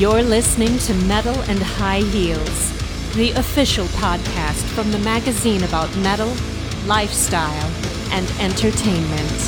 You're 0.00 0.22
listening 0.22 0.78
to 0.78 0.94
Metal 0.94 1.38
and 1.42 1.62
High 1.62 2.00
Heels, 2.00 2.72
the 3.16 3.32
official 3.32 3.84
podcast 3.88 4.64
from 4.74 4.90
the 4.92 4.98
magazine 5.00 5.62
about 5.62 5.94
metal, 5.96 6.34
lifestyle, 6.86 7.70
and 8.10 8.26
entertainment. 8.40 9.40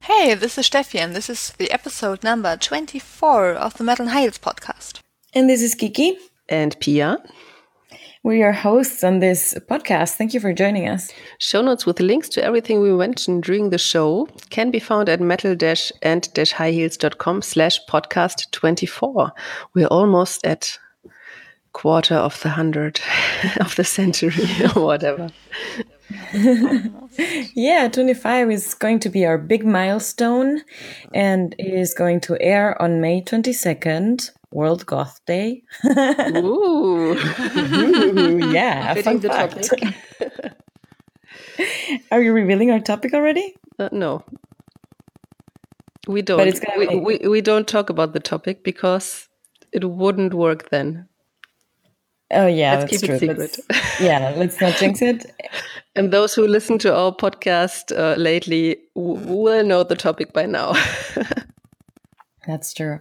Hey, 0.00 0.34
this 0.34 0.58
is 0.58 0.68
Steffi, 0.68 0.98
and 0.98 1.16
this 1.16 1.30
is 1.30 1.52
the 1.52 1.70
episode 1.70 2.22
number 2.22 2.54
24 2.54 3.52
of 3.54 3.78
the 3.78 3.84
Metal 3.84 4.02
and 4.02 4.12
High 4.12 4.20
Heels 4.20 4.36
podcast. 4.36 5.00
And 5.32 5.48
this 5.48 5.62
is 5.62 5.74
Kiki. 5.74 6.18
And 6.50 6.78
Pia. 6.80 7.16
We're 8.26 8.38
your 8.38 8.50
hosts 8.50 9.04
on 9.04 9.20
this 9.20 9.54
podcast. 9.70 10.16
Thank 10.16 10.34
you 10.34 10.40
for 10.40 10.52
joining 10.52 10.88
us. 10.88 11.12
Show 11.38 11.62
notes 11.62 11.86
with 11.86 12.00
links 12.00 12.28
to 12.30 12.42
everything 12.42 12.80
we 12.80 12.90
mentioned 12.90 13.44
during 13.44 13.70
the 13.70 13.78
show 13.78 14.26
can 14.50 14.72
be 14.72 14.80
found 14.80 15.08
at 15.08 15.20
metal-and-highheels.com 15.20 17.42
slash 17.42 17.78
podcast 17.88 18.50
24. 18.50 19.30
We're 19.74 19.86
almost 19.86 20.44
at 20.44 20.76
quarter 21.72 22.16
of 22.16 22.42
the 22.42 22.48
hundred 22.48 23.00
of 23.60 23.76
the 23.76 23.84
century 23.84 24.48
or 24.74 24.82
whatever. 24.82 25.30
yeah, 27.54 27.88
25 27.88 28.50
is 28.50 28.74
going 28.74 29.00
to 29.00 29.08
be 29.08 29.26
our 29.26 29.38
big 29.38 29.64
milestone 29.64 30.62
and 31.12 31.54
it 31.58 31.72
is 31.74 31.94
going 31.94 32.20
to 32.20 32.40
air 32.40 32.80
on 32.80 33.00
May 33.00 33.22
22nd. 33.22 34.30
World 34.52 34.86
Goth 34.86 35.20
Day. 35.26 35.64
Ooh. 35.84 37.12
Ooh 37.12 38.38
yeah, 38.52 38.94
fun 39.02 39.18
the 39.18 39.28
fact. 39.28 39.64
topic. 39.64 39.94
Are 42.10 42.22
you 42.22 42.32
revealing 42.32 42.70
our 42.70 42.80
topic 42.80 43.12
already? 43.12 43.54
Uh, 43.78 43.88
no. 43.92 44.24
We 46.06 46.22
don't. 46.22 46.38
But 46.38 46.48
it's 46.48 46.60
we, 46.78 46.86
we, 46.96 47.28
we 47.28 47.40
don't 47.40 47.66
talk 47.66 47.90
about 47.90 48.12
the 48.12 48.20
topic 48.20 48.62
because 48.62 49.28
it 49.72 49.84
wouldn't 49.84 50.32
work 50.32 50.70
then. 50.70 51.08
Oh 52.32 52.46
yeah, 52.46 52.78
let's 52.78 52.90
keep 52.90 53.00
true. 53.02 53.14
it 53.14 53.20
secret. 53.20 53.38
Let's, 53.38 53.60
yeah, 54.00 54.34
let's 54.36 54.60
not 54.60 54.76
jinx 54.76 55.02
it. 55.02 55.32
And 55.94 56.12
those 56.12 56.34
who 56.34 56.46
listen 56.46 56.78
to 56.80 56.94
our 56.94 57.10
podcast 57.10 57.90
uh, 57.96 58.16
lately 58.20 58.76
will 58.94 59.64
know 59.64 59.82
the 59.82 59.96
topic 59.96 60.34
by 60.34 60.44
now. 60.44 60.74
That's 62.46 62.74
true. 62.74 63.00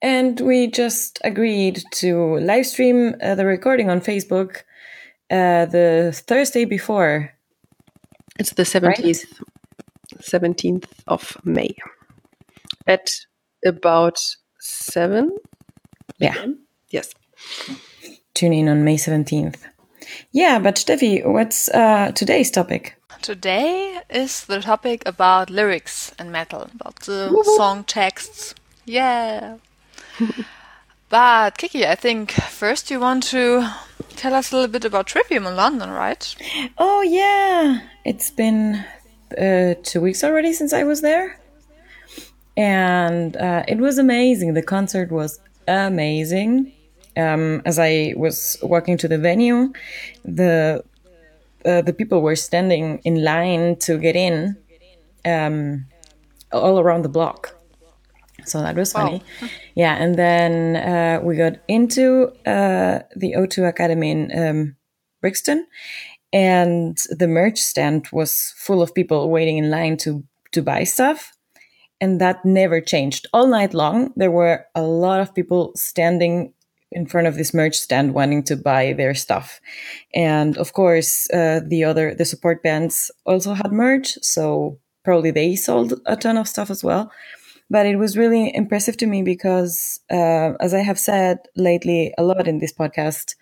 And 0.00 0.38
we 0.40 0.68
just 0.68 1.18
agreed 1.24 1.82
to 1.94 2.38
live 2.38 2.64
stream 2.64 3.16
uh, 3.20 3.34
the 3.34 3.44
recording 3.44 3.90
on 3.90 4.00
Facebook 4.00 4.58
uh, 5.32 5.66
the 5.66 6.12
Thursday 6.28 6.64
before. 6.64 7.34
It's 8.38 8.52
the 8.52 8.62
17th, 8.62 8.84
right? 8.84 9.26
17th 10.22 10.86
of 11.08 11.36
May 11.44 11.74
at 12.86 13.10
about 13.64 14.20
7 14.60 15.36
Yeah. 16.20 16.46
Yes. 16.90 17.12
Tune 18.38 18.52
in 18.52 18.68
on 18.68 18.84
May 18.84 18.96
17th. 18.96 19.56
Yeah, 20.30 20.60
but 20.60 20.76
Steffi, 20.76 21.26
what's 21.26 21.68
uh, 21.70 22.12
today's 22.12 22.52
topic? 22.52 22.94
Today 23.20 23.98
is 24.08 24.44
the 24.44 24.60
topic 24.60 25.02
about 25.06 25.50
lyrics 25.50 26.14
and 26.20 26.30
metal, 26.30 26.68
about 26.72 27.00
the 27.00 27.42
song 27.56 27.82
texts. 27.82 28.54
Yeah. 28.84 29.56
but 31.08 31.58
Kiki, 31.58 31.84
I 31.84 31.96
think 31.96 32.30
first 32.30 32.92
you 32.92 33.00
want 33.00 33.24
to 33.24 33.68
tell 34.14 34.34
us 34.34 34.52
a 34.52 34.54
little 34.54 34.70
bit 34.70 34.84
about 34.84 35.08
Trivium 35.08 35.44
in 35.44 35.56
London, 35.56 35.90
right? 35.90 36.22
Oh 36.78 37.02
yeah, 37.02 37.80
it's 38.04 38.30
been 38.30 38.84
uh, 39.36 39.74
two 39.82 40.00
weeks 40.00 40.22
already 40.22 40.52
since 40.52 40.72
I 40.72 40.84
was 40.84 41.00
there, 41.00 41.40
and 42.56 43.36
uh, 43.36 43.64
it 43.66 43.78
was 43.78 43.98
amazing. 43.98 44.54
The 44.54 44.62
concert 44.62 45.10
was 45.10 45.40
amazing. 45.66 46.72
Um, 47.18 47.62
as 47.64 47.78
I 47.78 48.14
was 48.16 48.56
walking 48.62 48.96
to 48.98 49.08
the 49.08 49.18
venue, 49.18 49.72
the 50.24 50.84
uh, 51.64 51.82
the 51.82 51.92
people 51.92 52.22
were 52.22 52.36
standing 52.36 53.00
in 53.04 53.24
line 53.24 53.76
to 53.80 53.98
get 53.98 54.14
in, 54.14 54.56
um, 55.24 55.86
all 56.52 56.78
around 56.78 57.02
the 57.02 57.08
block 57.08 57.58
so 58.48 58.62
that 58.62 58.76
was 58.76 58.92
funny. 58.92 59.22
Wow. 59.42 59.48
yeah, 59.74 59.96
and 59.96 60.16
then 60.16 60.76
uh, 60.76 61.20
we 61.22 61.36
got 61.36 61.58
into 61.68 62.32
uh, 62.46 63.00
the 63.14 63.34
O2 63.36 63.68
Academy 63.68 64.10
in 64.10 64.38
um, 64.38 64.76
Brixton, 65.20 65.66
and 66.32 66.96
the 67.10 67.28
merch 67.28 67.58
stand 67.58 68.08
was 68.12 68.54
full 68.56 68.82
of 68.82 68.94
people 68.94 69.30
waiting 69.30 69.58
in 69.58 69.70
line 69.70 69.96
to 69.98 70.24
to 70.52 70.62
buy 70.62 70.84
stuff, 70.84 71.36
and 72.00 72.20
that 72.20 72.44
never 72.44 72.80
changed 72.80 73.26
all 73.32 73.46
night 73.46 73.74
long. 73.74 74.12
There 74.16 74.30
were 74.30 74.66
a 74.74 74.82
lot 74.82 75.20
of 75.20 75.34
people 75.34 75.72
standing 75.76 76.54
in 76.90 77.06
front 77.06 77.26
of 77.26 77.36
this 77.36 77.52
merch 77.52 77.76
stand 77.76 78.14
wanting 78.14 78.42
to 78.42 78.56
buy 78.56 78.92
their 78.92 79.14
stuff 79.14 79.60
and 80.14 80.56
of 80.58 80.72
course 80.72 81.28
uh, 81.32 81.60
the 81.66 81.84
other 81.84 82.14
the 82.14 82.24
support 82.24 82.62
bands 82.62 83.10
also 83.26 83.54
had 83.54 83.72
merch 83.72 84.18
so 84.22 84.78
probably 85.04 85.30
they 85.30 85.54
sold 85.54 85.94
a 86.06 86.16
ton 86.16 86.36
of 86.36 86.48
stuff 86.48 86.70
as 86.70 86.82
well 86.82 87.10
but 87.70 87.86
it 87.86 87.96
was 87.96 88.16
really 88.16 88.54
impressive 88.54 88.96
to 88.98 89.06
me 89.06 89.22
because, 89.22 90.00
uh, 90.10 90.52
as 90.60 90.72
I 90.72 90.80
have 90.80 90.98
said 90.98 91.38
lately 91.54 92.14
a 92.16 92.22
lot 92.22 92.48
in 92.48 92.58
this 92.58 92.72
podcast, 92.72 93.34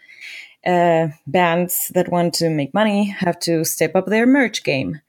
uh, 0.64 1.08
bands 1.26 1.92
that 1.94 2.10
want 2.10 2.34
to 2.34 2.50
make 2.50 2.74
money 2.74 3.04
have 3.04 3.38
to 3.40 3.64
step 3.64 3.94
up 3.94 4.06
their 4.06 4.26
merch 4.26 4.64
game. 4.64 5.00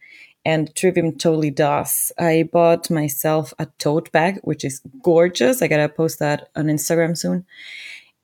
And 0.45 0.73
Trivium 0.75 1.17
totally 1.17 1.49
does. 1.49 2.11
I 2.17 2.47
bought 2.53 2.89
myself 2.89 3.53
a 3.59 3.65
tote 3.79 4.11
bag, 4.11 4.39
which 4.43 4.63
is 4.63 4.81
gorgeous. 5.01 5.61
I 5.61 5.67
gotta 5.67 5.89
post 5.89 6.19
that 6.19 6.49
on 6.55 6.65
Instagram 6.65 7.17
soon. 7.17 7.45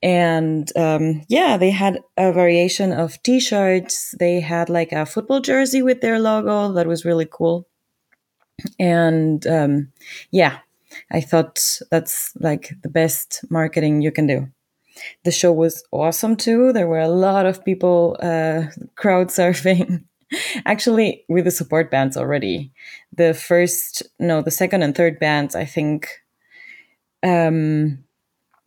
And 0.04 0.70
um, 0.76 1.22
yeah, 1.30 1.56
they 1.56 1.72
had 1.72 2.02
a 2.18 2.34
variation 2.34 2.92
of 2.92 3.24
t 3.24 3.40
shirts. 3.40 4.14
They 4.20 4.42
had 4.42 4.70
like 4.70 4.92
a 4.92 5.06
football 5.06 5.40
jersey 5.40 5.82
with 5.82 6.02
their 6.02 6.20
logo 6.20 6.74
that 6.74 6.88
was 6.88 7.06
really 7.06 7.28
cool. 7.30 7.66
And 8.78 9.48
um, 9.48 9.94
yeah, 10.30 10.60
I 11.10 11.22
thought 11.22 11.80
that's 11.90 12.34
like 12.40 12.74
the 12.84 12.90
best 12.90 13.46
marketing 13.50 14.02
you 14.02 14.12
can 14.12 14.28
do. 14.28 14.50
The 15.24 15.32
show 15.32 15.54
was 15.54 15.84
awesome 15.92 16.36
too. 16.36 16.74
There 16.74 16.88
were 16.88 17.00
a 17.00 17.08
lot 17.08 17.46
of 17.46 17.64
people 17.64 18.18
uh, 18.22 18.64
crowd 18.96 19.30
surfing. 19.30 20.04
Actually, 20.66 21.24
with 21.30 21.46
the 21.46 21.52
support 21.52 21.90
bands 21.90 22.18
already. 22.18 22.74
The 23.16 23.34
first, 23.34 24.04
no, 24.20 24.42
the 24.42 24.52
second 24.52 24.82
and 24.82 24.96
third 24.96 25.20
bands, 25.20 25.56
I 25.56 25.64
think, 25.64 26.10
um, 27.22 28.03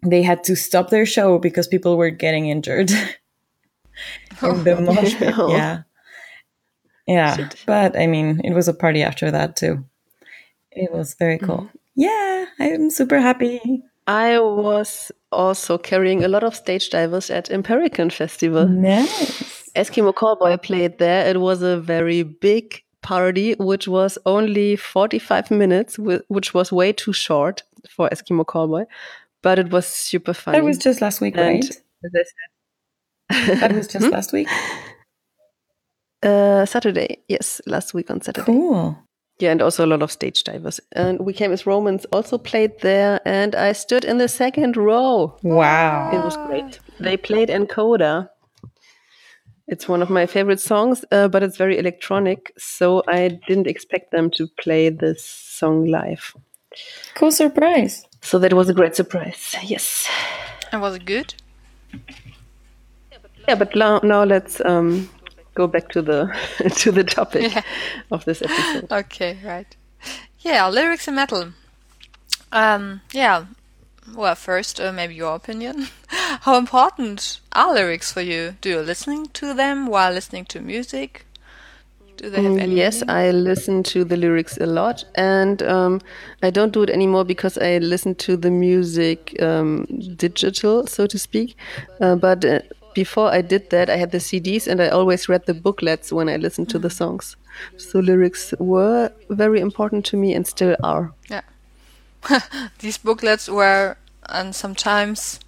they 0.03 0.23
had 0.23 0.45
to 0.45 0.57
stop 0.57 0.91
their 0.91 1.07
show 1.07 1.39
because 1.39 1.67
people 1.67 1.97
were 1.97 2.11
getting 2.11 2.49
injured. 2.49 2.91
in 4.43 4.65
the 4.65 4.81
mosh 4.81 5.15
pit. 5.15 5.35
Yeah. 5.49 5.83
Yeah. 7.07 7.37
Shit. 7.37 7.63
But 7.67 7.99
I 7.99 8.07
mean, 8.07 8.41
it 8.45 8.53
was 8.53 8.69
a 8.69 8.75
party 8.75 9.03
after 9.03 9.31
that 9.31 9.57
too. 9.57 9.85
It 10.73 10.93
was 10.93 11.15
very 11.15 11.39
cool. 11.39 11.69
Mm-hmm. 11.69 11.77
Yeah, 11.97 12.45
I'm 12.61 12.91
super 12.91 13.21
happy. 13.21 13.83
I 14.07 14.39
was 14.39 15.11
also 15.33 15.79
carrying 15.79 16.23
a 16.23 16.29
lot 16.29 16.45
of 16.45 16.55
stage 16.55 16.91
divers 16.91 17.31
at 17.31 17.49
Impericon 17.49 18.13
Festival. 18.13 18.69
Nice. 18.69 19.71
Eskimo 19.75 20.13
Callboy 20.13 20.63
played 20.63 20.99
there. 20.99 21.27
It 21.27 21.41
was 21.41 21.63
a 21.63 21.79
very 21.79 22.23
big 22.23 22.83
party, 23.03 23.55
which 23.55 23.89
was 23.89 24.19
only 24.27 24.77
45 24.77 25.51
minutes, 25.51 25.99
which 25.99 26.55
was 26.55 26.71
way 26.71 26.93
too 26.93 27.13
short 27.13 27.63
for 27.89 28.09
Eskimo 28.11 28.45
Callboy, 28.45 28.87
but 29.47 29.61
it 29.61 29.71
was 29.71 29.87
super 29.87 30.35
fun. 30.35 30.55
That 30.55 30.65
was 30.65 30.77
just 30.77 31.01
last 31.01 31.21
week, 31.21 31.37
and 31.37 31.63
right? 31.63 32.21
that 33.61 33.73
was 33.73 33.87
just 33.87 34.07
hmm? 34.07 34.11
last 34.11 34.33
week. 34.33 34.49
Uh, 36.21 36.67
Saturday, 36.67 37.19
yes, 37.29 37.61
last 37.65 37.95
week 37.95 38.11
on 38.11 38.21
Saturday. 38.21 38.45
Cool. 38.45 38.99
Yeah, 39.39 39.53
and 39.53 39.63
also 39.63 39.85
a 39.85 39.91
lot 39.95 40.03
of 40.03 40.11
stage 40.11 40.43
divers. 40.43 40.81
And 40.91 41.21
We 41.21 41.33
Came 41.33 41.53
as 41.53 41.65
Romans 41.65 42.07
also 42.07 42.39
played 42.39 42.81
there, 42.81 43.21
and 43.25 43.55
I 43.55 43.71
stood 43.71 44.05
in 44.05 44.19
the 44.19 44.27
second 44.27 44.77
row. 44.77 45.39
Wow. 45.45 46.11
It 46.13 46.25
was 46.25 46.37
great. 46.49 46.81
They 46.99 47.17
played 47.17 47.49
Encoder. 47.49 48.29
It's 49.69 49.87
one 49.87 50.03
of 50.03 50.11
my 50.11 50.27
favorite 50.27 50.61
songs, 50.61 51.05
uh, 51.13 51.29
but 51.29 51.45
it's 51.45 51.57
very 51.57 51.79
electronic, 51.79 52.53
so 52.59 53.05
I 53.07 53.39
didn't 53.47 53.69
expect 53.69 54.11
them 54.11 54.29
to 54.39 54.49
play 54.59 54.89
this 54.89 55.25
song 55.25 55.87
live. 55.87 56.35
Cool 57.15 57.31
surprise. 57.31 58.05
So 58.27 58.41
that 58.41 58.53
was 58.53 58.69
a 58.69 58.75
great 58.75 58.97
surprise. 58.97 59.55
Yes. 59.63 60.11
And 60.73 60.83
was 60.83 60.97
it 60.97 61.05
good? 61.05 61.35
Yeah, 63.47 63.55
but 63.55 63.77
now, 63.77 64.01
now 64.03 64.25
let's 64.25 64.61
um, 64.63 65.09
go 65.55 65.69
back 65.69 65.91
to 65.91 66.03
the 66.03 66.37
to 66.79 66.91
the 66.91 67.05
topic 67.05 67.55
yeah. 67.55 67.63
of 68.11 68.25
this 68.25 68.43
episode. 68.43 68.91
Okay, 68.91 69.39
right. 69.45 69.77
Yeah, 70.41 70.67
lyrics 70.67 71.07
and 71.07 71.15
metal. 71.15 71.53
Um, 72.51 73.03
yeah. 73.13 73.47
Well, 74.13 74.35
first, 74.35 74.81
uh, 74.81 74.91
maybe 74.91 75.15
your 75.15 75.37
opinion. 75.37 75.87
How 76.41 76.59
important 76.59 77.41
are 77.53 77.73
lyrics 77.73 78.11
for 78.11 78.23
you? 78.23 78.57
Do 78.61 78.71
you 78.71 78.81
listening 78.81 79.27
to 79.35 79.55
them 79.55 79.87
while 79.87 80.13
listening 80.13 80.47
to 80.47 80.61
music? 80.61 81.27
Do 82.17 82.31
they 82.31 82.43
have 82.43 82.57
any? 82.57 82.75
Mm, 82.75 82.77
Yes, 82.77 83.03
I 83.09 83.31
listen 83.31 83.83
to 83.85 84.05
the 84.05 84.17
lyrics 84.17 84.57
a 84.59 84.67
lot, 84.67 85.05
and 85.15 85.63
um, 85.63 86.01
I 86.43 86.51
don't 86.51 86.73
do 86.73 86.83
it 86.83 86.91
anymore 86.91 87.25
because 87.25 87.59
I 87.59 87.79
listen 87.79 88.15
to 88.17 88.37
the 88.37 88.51
music 88.51 89.37
um, 89.43 89.87
digital, 90.17 90.87
so 90.87 91.07
to 91.07 91.19
speak. 91.19 91.57
Uh, 92.01 92.17
but 92.17 92.45
uh, 92.45 92.61
before 92.95 93.31
I 93.31 93.43
did 93.43 93.71
that, 93.71 93.91
I 93.91 93.97
had 93.97 94.11
the 94.13 94.19
CDs, 94.21 94.67
and 94.67 94.81
I 94.81 94.89
always 94.89 95.29
read 95.29 95.47
the 95.47 95.55
booklets 95.55 96.13
when 96.13 96.29
I 96.29 96.37
listened 96.37 96.69
to 96.71 96.79
the 96.79 96.91
songs. 96.91 97.37
So 97.77 97.99
lyrics 98.01 98.55
were 98.59 99.11
very 99.29 99.61
important 99.61 100.05
to 100.07 100.17
me, 100.17 100.35
and 100.35 100.47
still 100.47 100.77
are. 100.83 101.13
Yeah. 101.31 101.43
These 102.79 102.99
booklets 102.99 103.49
were, 103.49 103.97
and 104.29 104.55
sometimes, 104.55 105.41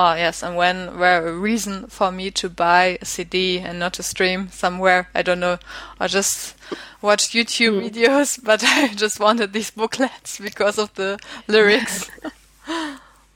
oh 0.00 0.14
yes, 0.14 0.42
and 0.42 0.56
when 0.56 0.98
were 0.98 1.28
a 1.28 1.32
reason 1.32 1.86
for 1.88 2.10
me 2.10 2.30
to 2.30 2.48
buy 2.48 2.98
a 3.02 3.04
CD 3.04 3.58
and 3.58 3.78
not 3.78 3.92
to 3.94 4.02
stream 4.02 4.48
somewhere. 4.50 5.08
I 5.14 5.20
don't 5.22 5.40
know, 5.40 5.58
or 6.00 6.08
just 6.08 6.56
watch 7.02 7.28
YouTube 7.34 7.76
videos, 7.86 8.42
but 8.48 8.64
I 8.64 8.88
just 8.94 9.20
wanted 9.20 9.52
these 9.52 9.70
booklets 9.70 10.40
because 10.40 10.78
of 10.78 10.92
the 10.94 11.18
lyrics. 11.46 12.10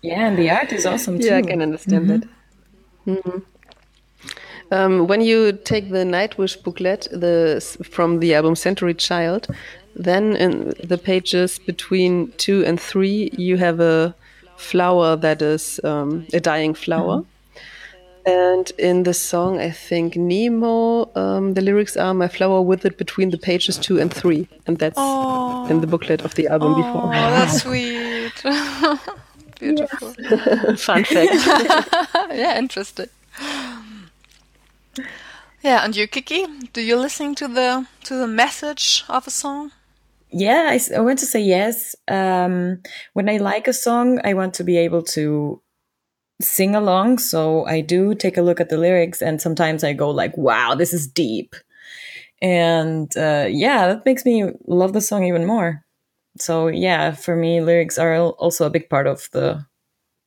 Yeah, 0.03 0.27
and 0.29 0.37
the 0.37 0.51
art 0.51 0.71
is 0.71 0.85
awesome 0.85 1.19
too. 1.19 1.29
Yeah, 1.29 1.39
I 1.39 1.43
can 1.43 1.63
understand 1.63 2.11
that. 2.11 2.29
Mhm. 3.07 3.43
Um, 4.71 5.07
when 5.07 5.23
you 5.23 5.53
take 5.53 5.89
the 5.91 6.05
Nightwish 6.05 6.63
booklet, 6.63 7.09
the 7.11 7.59
from 7.91 8.21
the 8.21 8.35
album 8.35 8.55
Century 8.55 8.93
Child, 8.93 9.49
then 9.97 10.37
in 10.37 10.75
the 10.85 10.99
pages 10.99 11.59
between 11.59 12.33
two 12.37 12.63
and 12.67 12.79
three, 12.79 13.31
you 13.39 13.57
have 13.57 13.81
a 13.81 14.15
flower 14.57 15.17
that 15.17 15.43
is 15.43 15.81
um, 15.85 16.27
a 16.33 16.41
dying 16.41 16.75
flower. 16.75 17.25
And 18.27 18.73
in 18.79 19.03
the 19.03 19.13
song, 19.13 19.61
I 19.61 19.71
think 19.71 20.17
Nemo, 20.17 21.11
um, 21.15 21.53
the 21.53 21.61
lyrics 21.61 21.95
are 21.95 22.15
"My 22.15 22.29
flower 22.29 22.63
withered 22.63 22.97
between 22.97 23.31
the 23.31 23.37
pages 23.37 23.77
two 23.77 24.01
and 24.01 24.13
three, 24.13 24.49
and 24.67 24.79
that's 24.79 24.99
in 25.71 25.83
the 25.83 25.87
booklet 25.87 26.23
of 26.23 26.35
the 26.35 26.49
album 26.49 26.75
before. 26.75 27.03
Oh, 27.05 27.11
before. 27.11 27.31
that's 27.31 27.63
sweet. 27.63 28.43
Beautiful. 29.61 30.15
Fun 30.77 31.05
fact. 31.05 31.13
yeah, 32.33 32.59
interesting. 32.59 33.09
Yeah, 35.63 35.85
and 35.85 35.97
you, 35.97 36.07
Kiki, 36.07 36.47
do 36.73 36.81
you 36.81 36.97
listen 36.97 37.35
to 37.37 37.49
the 37.49 37.87
to 38.05 38.15
the 38.15 38.27
message 38.27 39.05
of 39.09 39.27
a 39.27 39.31
song? 39.31 39.73
Yeah, 40.37 40.77
I 40.97 41.01
want 41.01 41.19
to 41.21 41.27
say 41.27 41.41
yes. 41.41 41.95
Um, 42.09 42.83
when 43.13 43.29
I 43.29 43.37
like 43.37 43.69
a 43.69 43.73
song, 43.73 44.21
I 44.25 44.35
want 44.35 44.55
to 44.55 44.65
be 44.65 44.77
able 44.79 45.03
to 45.15 45.63
sing 46.43 46.75
along. 46.75 47.19
So 47.19 47.67
I 47.67 47.81
do 47.83 48.15
take 48.15 48.37
a 48.39 48.43
look 48.43 48.61
at 48.61 48.71
the 48.71 48.79
lyrics, 48.79 49.23
and 49.23 49.41
sometimes 49.43 49.85
I 49.85 49.95
go 49.95 50.11
like, 50.11 50.37
"Wow, 50.39 50.75
this 50.77 50.93
is 50.95 51.07
deep," 51.09 51.55
and 52.43 53.17
uh, 53.17 53.47
yeah, 53.51 53.89
that 53.89 54.07
makes 54.07 54.25
me 54.27 54.45
love 54.67 54.93
the 54.95 55.03
song 55.03 55.25
even 55.25 55.47
more. 55.47 55.85
So 56.39 56.69
yeah, 56.69 57.13
for 57.13 57.37
me, 57.37 57.61
lyrics 57.63 57.99
are 57.99 58.17
also 58.17 58.67
a 58.67 58.71
big 58.71 58.91
part 58.91 59.07
of 59.09 59.29
the 59.33 59.67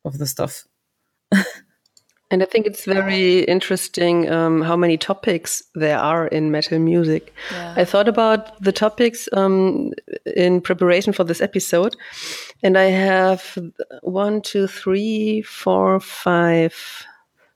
of 0.05 0.19
the 0.19 0.27
stuff. 0.27 0.65
And 2.29 2.43
I 2.43 2.45
think 2.45 2.67
it's 2.67 2.83
very 2.83 3.39
interesting 3.43 4.29
um, 4.29 4.61
how 4.61 4.75
many 4.75 4.97
topics 4.97 5.63
there 5.75 5.97
are 5.97 6.27
in 6.27 6.51
metal 6.51 6.77
music. 6.77 7.33
Yeah. 7.51 7.73
I 7.77 7.85
thought 7.85 8.09
about 8.09 8.61
the 8.61 8.73
topics 8.73 9.29
um, 9.31 9.93
in 10.35 10.59
preparation 10.59 11.13
for 11.13 11.23
this 11.23 11.39
episode, 11.39 11.95
and 12.61 12.77
I 12.77 12.87
have 12.89 13.57
one, 14.01 14.41
two, 14.41 14.67
three, 14.67 15.41
four, 15.43 16.01
five, 16.01 17.05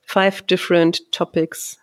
five 0.04 0.48
different 0.48 1.02
topics, 1.12 1.78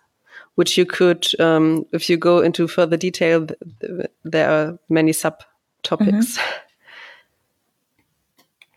which 0.55 0.75
you 0.75 0.85
could, 0.85 1.27
um, 1.39 1.85
if 1.91 2.09
you 2.09 2.17
go 2.17 2.39
into 2.39 2.67
further 2.67 2.97
detail, 2.97 3.45
th- 3.45 3.59
th- 3.81 4.07
there 4.23 4.49
are 4.49 4.79
many 4.89 5.11
subtopics. 5.11 6.39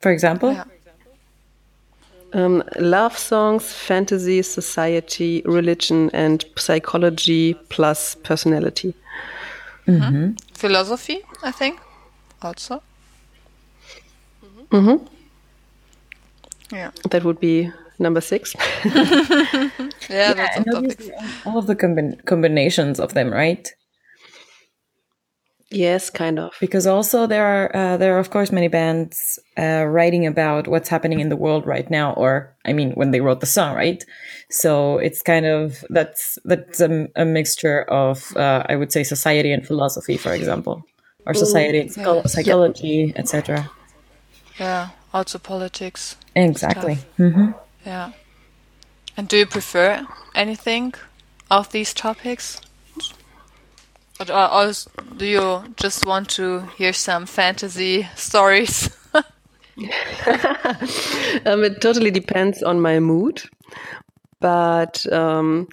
For 0.03 0.13
example, 0.13 0.53
Yeah. 0.53 0.65
Um, 2.35 2.63
love 2.79 3.17
songs, 3.19 3.73
fantasy, 3.73 4.43
society, 4.43 5.43
religion, 5.45 6.11
and 6.15 6.45
psychology 6.57 7.55
plus 7.69 8.15
personality. 8.23 8.95
Philosophy, 10.55 11.21
I 11.43 11.51
think, 11.53 11.81
also. 12.41 12.83
Mhm. 14.71 15.01
Yeah, 16.71 16.91
That 17.11 17.25
would 17.25 17.39
be 17.41 17.71
number 17.99 18.23
six. 18.23 18.55
yeah, 20.09 20.33
that's 20.35 20.57
a 20.57 20.65
topic. 20.73 21.01
all 21.45 21.59
of 21.59 21.67
the 21.67 21.77
combin- 21.77 22.19
combinations 22.25 22.99
of 22.99 23.13
them, 23.13 23.31
right? 23.31 23.75
Yes, 25.73 26.11
kind 26.11 26.39
of. 26.39 26.53
because 26.61 26.87
also 26.87 27.27
there 27.27 27.45
are 27.45 27.75
uh, 27.77 27.97
there 27.97 28.15
are 28.17 28.19
of 28.19 28.31
course 28.31 28.53
many 28.53 28.69
bands 28.69 29.39
uh, 29.59 29.85
writing 29.87 30.27
about 30.27 30.69
what's 30.69 30.89
happening 30.89 31.21
in 31.21 31.29
the 31.29 31.37
world 31.37 31.67
right 31.67 31.91
now 31.91 32.13
or 32.15 32.55
i 32.65 32.73
mean 32.73 32.93
when 32.93 33.11
they 33.11 33.21
wrote 33.21 33.41
the 33.41 33.47
song 33.47 33.75
right 33.75 34.05
so 34.51 34.99
it's 34.99 35.23
kind 35.23 35.47
of 35.47 35.85
that's 35.91 36.39
that's 36.45 36.81
a, 36.81 37.09
a 37.17 37.25
mixture 37.25 37.83
of 37.83 38.37
uh, 38.37 38.63
i 38.69 38.77
would 38.77 38.93
say 38.93 39.03
society 39.05 39.53
and 39.53 39.67
philosophy 39.67 40.17
for 40.17 40.33
example 40.33 40.85
or 41.27 41.35
society 41.35 41.79
and 41.81 41.91
psycho- 41.93 42.23
psychology 42.27 43.13
etc 43.17 43.69
Yeah, 44.61 44.89
also 45.13 45.39
politics. 45.39 46.17
exactly 46.35 46.99
Mm-hmm. 47.19 47.51
Yeah. 47.87 48.13
And 49.17 49.29
do 49.29 49.37
you 49.37 49.47
prefer 49.47 50.07
anything 50.35 50.95
of 51.51 51.71
these 51.71 51.93
topics? 51.95 52.61
Or 54.31 54.51
else 54.51 54.89
do 55.17 55.27
you 55.27 55.65
just 55.77 56.07
want 56.07 56.29
to 56.31 56.61
hear 56.77 56.93
some 56.93 57.27
fantasy 57.27 58.09
stories? 58.17 58.91
Um, 61.47 61.65
it 61.65 61.81
totally 61.81 62.11
depends 62.11 62.63
on 62.63 62.81
my 62.81 63.01
mood. 63.01 63.43
But 64.41 65.11
um, 65.13 65.69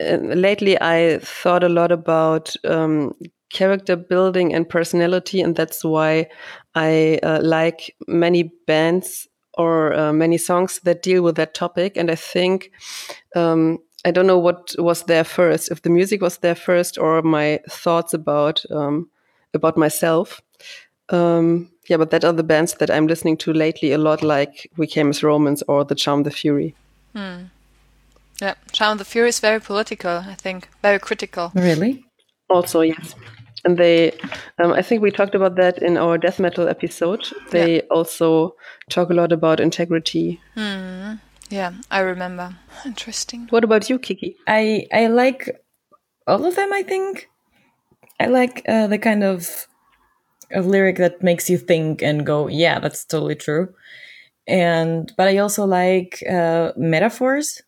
uh, 0.00 0.16
lately, 0.16 0.80
I 0.80 1.18
thought 1.22 1.64
a 1.64 1.68
lot 1.68 1.92
about 1.92 2.54
um, 2.64 3.14
character 3.50 3.96
building 3.96 4.54
and 4.54 4.68
personality, 4.68 5.40
and 5.40 5.56
that's 5.56 5.84
why 5.84 6.28
I 6.74 7.18
uh, 7.22 7.40
like 7.42 7.94
many 8.06 8.52
bands 8.66 9.28
or 9.54 9.92
uh, 9.94 10.12
many 10.12 10.38
songs 10.38 10.80
that 10.84 11.02
deal 11.02 11.22
with 11.22 11.36
that 11.36 11.54
topic. 11.54 11.96
And 11.96 12.10
I 12.10 12.16
think 12.16 12.70
um, 13.34 13.78
I 14.04 14.10
don't 14.10 14.26
know 14.26 14.38
what 14.38 14.74
was 14.78 15.04
there 15.04 15.24
first, 15.24 15.70
if 15.70 15.82
the 15.82 15.90
music 15.90 16.20
was 16.20 16.38
there 16.38 16.54
first 16.54 16.98
or 16.98 17.22
my 17.22 17.60
thoughts 17.68 18.12
about 18.12 18.64
um, 18.70 19.08
about 19.54 19.76
myself. 19.76 20.42
Um, 21.08 21.70
yeah, 21.88 21.98
but 21.98 22.10
that 22.10 22.24
are 22.24 22.32
the 22.32 22.42
bands 22.42 22.74
that 22.74 22.90
I'm 22.90 23.06
listening 23.06 23.36
to 23.38 23.52
lately 23.52 23.92
a 23.92 23.98
lot, 23.98 24.22
like 24.22 24.70
We 24.76 24.86
Came 24.86 25.10
as 25.10 25.22
Romans 25.22 25.62
or 25.68 25.84
The 25.84 25.94
Charm, 25.94 26.22
the 26.22 26.30
Fury. 26.30 26.74
yeah, 28.40 28.54
Charm 28.72 28.98
the 28.98 29.04
Fury 29.04 29.28
is 29.28 29.40
very 29.40 29.60
political, 29.60 30.22
I 30.26 30.34
think, 30.34 30.68
very 30.82 30.98
critical. 30.98 31.52
really 31.54 32.04
Also, 32.48 32.80
yes. 32.80 33.14
And 33.64 33.78
they, 33.78 34.12
um, 34.58 34.72
I 34.72 34.82
think 34.82 35.00
we 35.00 35.10
talked 35.10 35.34
about 35.34 35.56
that 35.56 35.82
in 35.82 35.96
our 35.96 36.18
death 36.18 36.38
metal 36.38 36.68
episode. 36.68 37.26
They 37.50 37.80
also 37.82 38.56
talk 38.90 39.08
a 39.08 39.14
lot 39.14 39.32
about 39.32 39.60
integrity. 39.60 40.40
Yeah, 41.50 41.72
I 41.90 42.00
remember. 42.00 42.56
Interesting. 42.84 43.46
What 43.50 43.64
about 43.64 43.88
you, 43.90 43.98
Kiki? 43.98 44.36
i 44.46 44.86
i 44.92 45.06
like 45.06 45.50
all 46.26 46.44
of 46.44 46.56
them 46.56 46.72
i 46.72 46.82
think 46.82 47.28
i 48.20 48.26
like 48.26 48.62
uh, 48.68 48.86
the 48.86 48.98
kind 48.98 49.22
of 49.22 49.66
a 50.52 50.60
lyric 50.60 50.96
that 50.96 51.22
makes 51.22 51.48
you 51.50 51.58
think 51.58 52.02
and 52.02 52.26
go 52.26 52.48
yeah 52.48 52.78
that's 52.78 53.04
totally 53.04 53.34
true 53.34 53.68
and 54.46 55.12
but 55.16 55.28
i 55.28 55.38
also 55.38 55.64
like 55.64 56.22
uh, 56.30 56.72
metaphors 56.76 57.62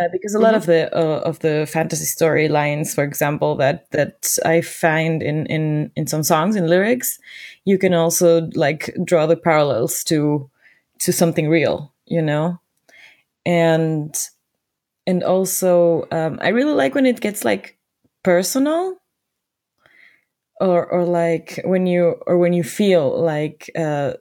uh, 0.00 0.08
because 0.12 0.34
a 0.34 0.38
lot 0.38 0.54
of 0.54 0.66
the 0.66 0.88
uh, 0.96 1.20
of 1.20 1.40
the 1.40 1.66
fantasy 1.70 2.04
storylines 2.04 2.94
for 2.94 3.04
example 3.04 3.56
that 3.56 3.90
that 3.90 4.36
i 4.44 4.60
find 4.60 5.22
in 5.22 5.46
in 5.46 5.90
in 5.96 6.06
some 6.06 6.22
songs 6.22 6.56
and 6.56 6.70
lyrics 6.70 7.18
you 7.64 7.78
can 7.78 7.94
also 7.94 8.48
like 8.54 8.94
draw 9.04 9.26
the 9.26 9.36
parallels 9.36 10.04
to 10.04 10.48
to 10.98 11.12
something 11.12 11.48
real 11.48 11.92
you 12.10 12.22
know? 12.22 12.60
And 13.46 14.14
and 15.06 15.24
also 15.24 16.06
um, 16.12 16.38
i 16.42 16.48
really 16.48 16.74
like 16.74 16.94
when 16.94 17.06
it 17.06 17.20
gets 17.20 17.44
like 17.44 17.78
personal 18.22 18.96
or 20.60 20.86
or 20.86 21.04
like 21.04 21.60
when 21.64 21.86
you 21.86 22.16
or 22.26 22.38
when 22.38 22.52
you 22.52 22.62
feel 22.62 23.20
like 23.20 23.70
uh, 23.76 24.12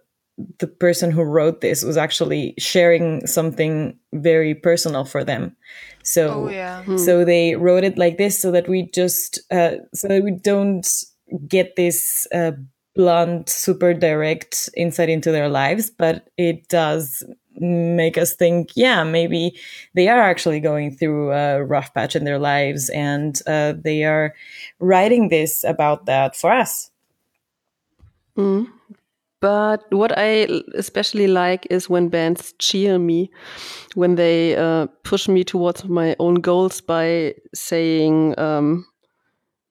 the 0.59 0.67
person 0.67 1.11
who 1.11 1.23
wrote 1.23 1.61
this 1.61 1.83
was 1.83 1.97
actually 1.97 2.53
sharing 2.59 3.25
something 3.25 3.97
very 4.13 4.53
personal 4.53 5.03
for 5.03 5.23
them. 5.23 5.55
So 6.03 6.45
Oh, 6.45 6.49
yeah. 6.49 6.83
so 6.95 7.25
they 7.25 7.55
wrote 7.55 7.83
it 7.83 7.97
like 7.97 8.17
this 8.17 8.39
so 8.39 8.51
that 8.51 8.67
we 8.69 8.89
just 8.91 9.39
uh, 9.51 9.77
so 9.93 10.07
that 10.07 10.23
we 10.23 10.31
don't 10.31 10.87
get 11.47 11.75
this 11.75 12.27
uh, 12.33 12.51
blunt 12.95 13.49
super 13.49 13.93
direct 13.93 14.69
insight 14.75 15.09
into 15.09 15.31
their 15.31 15.49
lives 15.49 15.89
but 15.91 16.29
it 16.37 16.67
does 16.67 17.23
make 17.59 18.17
us 18.17 18.33
think, 18.33 18.71
yeah, 18.75 19.03
maybe 19.03 19.57
they 19.93 20.07
are 20.07 20.21
actually 20.21 20.59
going 20.59 20.95
through 20.95 21.31
a 21.31 21.63
rough 21.63 21.93
patch 21.93 22.15
in 22.15 22.23
their 22.23 22.39
lives 22.39 22.89
and 22.89 23.41
uh, 23.47 23.73
they 23.77 24.03
are 24.03 24.33
writing 24.79 25.29
this 25.29 25.63
about 25.63 26.05
that 26.05 26.35
for 26.35 26.51
us. 26.51 26.91
Mm. 28.37 28.67
But 29.39 29.83
what 29.91 30.17
I 30.17 30.47
especially 30.73 31.27
like 31.27 31.67
is 31.69 31.89
when 31.89 32.09
bands 32.09 32.53
cheer 32.57 32.97
me, 32.97 33.29
when 33.93 34.15
they 34.15 34.55
uh, 34.55 34.87
push 35.03 35.27
me 35.27 35.43
towards 35.43 35.85
my 35.85 36.15
own 36.17 36.35
goals 36.35 36.81
by 36.81 37.35
saying, 37.53 38.37
um, 38.39 38.87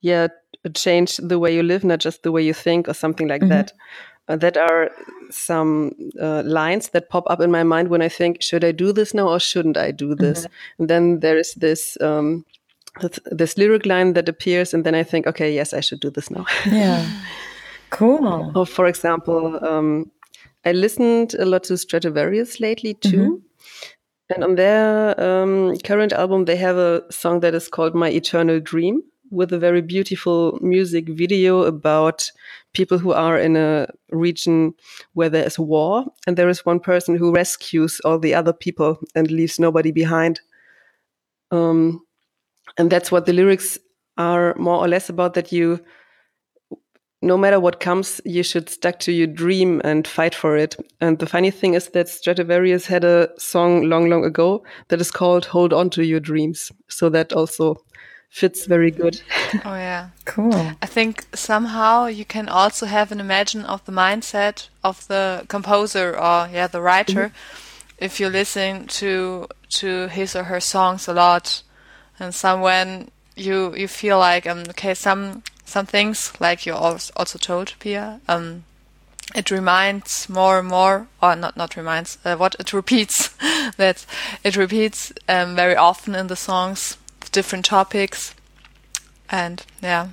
yeah, 0.02 0.28
change 0.74 1.16
the 1.16 1.38
way 1.38 1.54
you 1.54 1.62
live, 1.62 1.84
not 1.84 1.98
just 1.98 2.22
the 2.22 2.30
way 2.30 2.42
you 2.42 2.54
think, 2.54 2.88
or 2.88 2.94
something 2.94 3.28
like 3.28 3.42
mm 3.42 3.48
-hmm. 3.48 3.56
that. 3.56 3.72
Uh, 4.28 4.36
that 4.36 4.56
are 4.56 4.90
some 5.30 5.92
uh, 6.20 6.42
lines 6.44 6.88
that 6.88 7.08
pop 7.08 7.24
up 7.30 7.40
in 7.40 7.50
my 7.50 7.62
mind 7.62 7.88
when 7.88 8.02
I 8.02 8.08
think, 8.08 8.42
should 8.42 8.64
I 8.64 8.72
do 8.72 8.92
this 8.92 9.14
now 9.14 9.28
or 9.28 9.38
shouldn't 9.38 9.76
I 9.76 9.92
do 9.92 10.14
this? 10.14 10.40
Mm 10.40 10.46
-hmm. 10.46 10.78
And 10.78 10.88
then 10.88 11.20
there 11.20 11.38
is 11.38 11.54
this 11.54 11.96
um, 12.00 12.44
this 13.36 13.56
lyric 13.56 13.84
line 13.84 14.12
that 14.14 14.28
appears, 14.28 14.74
and 14.74 14.84
then 14.84 14.94
I 14.94 15.04
think, 15.04 15.26
okay, 15.26 15.54
yes, 15.54 15.72
I 15.72 15.80
should 15.80 16.00
do 16.00 16.10
this 16.10 16.30
now. 16.30 16.44
Yeah. 16.72 17.04
Cool. 17.90 18.52
Or 18.54 18.66
for 18.66 18.86
example, 18.86 19.58
um, 19.62 20.10
I 20.64 20.72
listened 20.72 21.34
a 21.38 21.44
lot 21.44 21.62
to 21.64 21.74
Stratovarius 21.74 22.58
lately 22.58 22.94
too. 22.94 23.16
Mm 23.16 23.26
-hmm. 23.26 23.42
And 24.34 24.44
on 24.44 24.56
their 24.56 25.14
um, 25.20 25.76
current 25.84 26.12
album, 26.12 26.44
they 26.44 26.56
have 26.56 26.76
a 26.76 27.00
song 27.08 27.40
that 27.42 27.54
is 27.54 27.68
called 27.68 27.94
My 27.94 28.10
Eternal 28.10 28.60
Dream 28.60 29.02
with 29.30 29.52
a 29.52 29.58
very 29.58 29.82
beautiful 29.82 30.58
music 30.60 31.08
video 31.08 31.62
about 31.62 32.30
people 32.72 32.98
who 32.98 33.12
are 33.12 33.38
in 33.38 33.56
a 33.56 33.86
region 34.10 34.74
where 35.14 35.28
there 35.28 35.46
is 35.46 35.58
war. 35.58 36.04
And 36.26 36.36
there 36.36 36.48
is 36.48 36.66
one 36.66 36.80
person 36.80 37.16
who 37.16 37.34
rescues 37.34 38.00
all 38.04 38.18
the 38.18 38.34
other 38.34 38.52
people 38.52 38.98
and 39.14 39.30
leaves 39.30 39.58
nobody 39.58 39.92
behind. 39.92 40.40
Um, 41.50 42.04
and 42.78 42.90
that's 42.90 43.10
what 43.10 43.26
the 43.26 43.32
lyrics 43.32 43.78
are 44.16 44.54
more 44.56 44.78
or 44.78 44.88
less 44.88 45.08
about 45.08 45.34
that 45.34 45.52
you 45.52 45.80
no 47.22 47.36
matter 47.36 47.58
what 47.58 47.80
comes, 47.80 48.20
you 48.24 48.42
should 48.42 48.68
stick 48.68 48.98
to 49.00 49.12
your 49.12 49.26
dream 49.26 49.80
and 49.84 50.06
fight 50.06 50.34
for 50.34 50.56
it. 50.56 50.76
And 51.00 51.18
the 51.18 51.26
funny 51.26 51.50
thing 51.50 51.74
is 51.74 51.88
that 51.88 52.06
Stratovarius 52.06 52.86
had 52.86 53.04
a 53.04 53.30
song 53.38 53.88
long, 53.88 54.08
long 54.08 54.24
ago 54.24 54.64
that 54.88 55.00
is 55.00 55.10
called 55.10 55.46
Hold 55.46 55.72
On 55.72 55.88
to 55.90 56.04
Your 56.04 56.20
Dreams. 56.20 56.70
So 56.88 57.08
that 57.10 57.32
also 57.32 57.76
fits 58.36 58.66
very 58.66 58.90
good. 58.90 59.22
Oh, 59.64 59.74
yeah. 59.74 60.08
cool. 60.26 60.54
I 60.82 60.86
think 60.86 61.24
somehow 61.34 62.06
you 62.06 62.26
can 62.26 62.50
also 62.50 62.84
have 62.84 63.10
an 63.10 63.18
imagine 63.18 63.64
of 63.64 63.82
the 63.86 63.92
mindset 63.92 64.68
of 64.84 65.06
the 65.08 65.46
composer 65.48 66.10
or, 66.10 66.48
yeah, 66.52 66.66
the 66.66 66.82
writer. 66.82 67.26
Mm 67.26 67.32
-hmm. 67.32 68.04
If 68.06 68.20
you 68.20 68.30
listen 68.30 68.86
to 69.00 69.46
to 69.80 70.08
his 70.08 70.36
or 70.36 70.44
her 70.44 70.60
songs 70.60 71.08
a 71.08 71.12
lot, 71.12 71.62
and 72.18 72.34
someone 72.34 73.06
you 73.34 73.74
you 73.76 73.88
feel 73.88 74.18
like 74.18 74.50
um 74.50 74.62
okay 74.68 74.94
some 74.94 75.42
some 75.64 75.86
things, 75.86 76.32
like 76.40 76.70
you 76.70 76.76
also 77.14 77.38
told, 77.38 77.74
Pia. 77.78 78.20
Um, 78.28 78.64
it 79.34 79.50
reminds 79.50 80.28
more 80.28 80.58
and 80.58 80.68
more, 80.68 81.06
or 81.20 81.36
not 81.36 81.56
not 81.56 81.76
reminds, 81.76 82.18
uh, 82.24 82.36
what 82.36 82.54
it 82.58 82.72
repeats. 82.72 83.30
that 83.76 84.06
it 84.42 84.56
repeats 84.56 85.12
um, 85.28 85.56
very 85.56 85.76
often 85.76 86.14
in 86.14 86.26
the 86.26 86.36
songs, 86.36 86.98
different 87.32 87.64
topics, 87.64 88.34
and 89.28 89.64
yeah, 89.82 90.08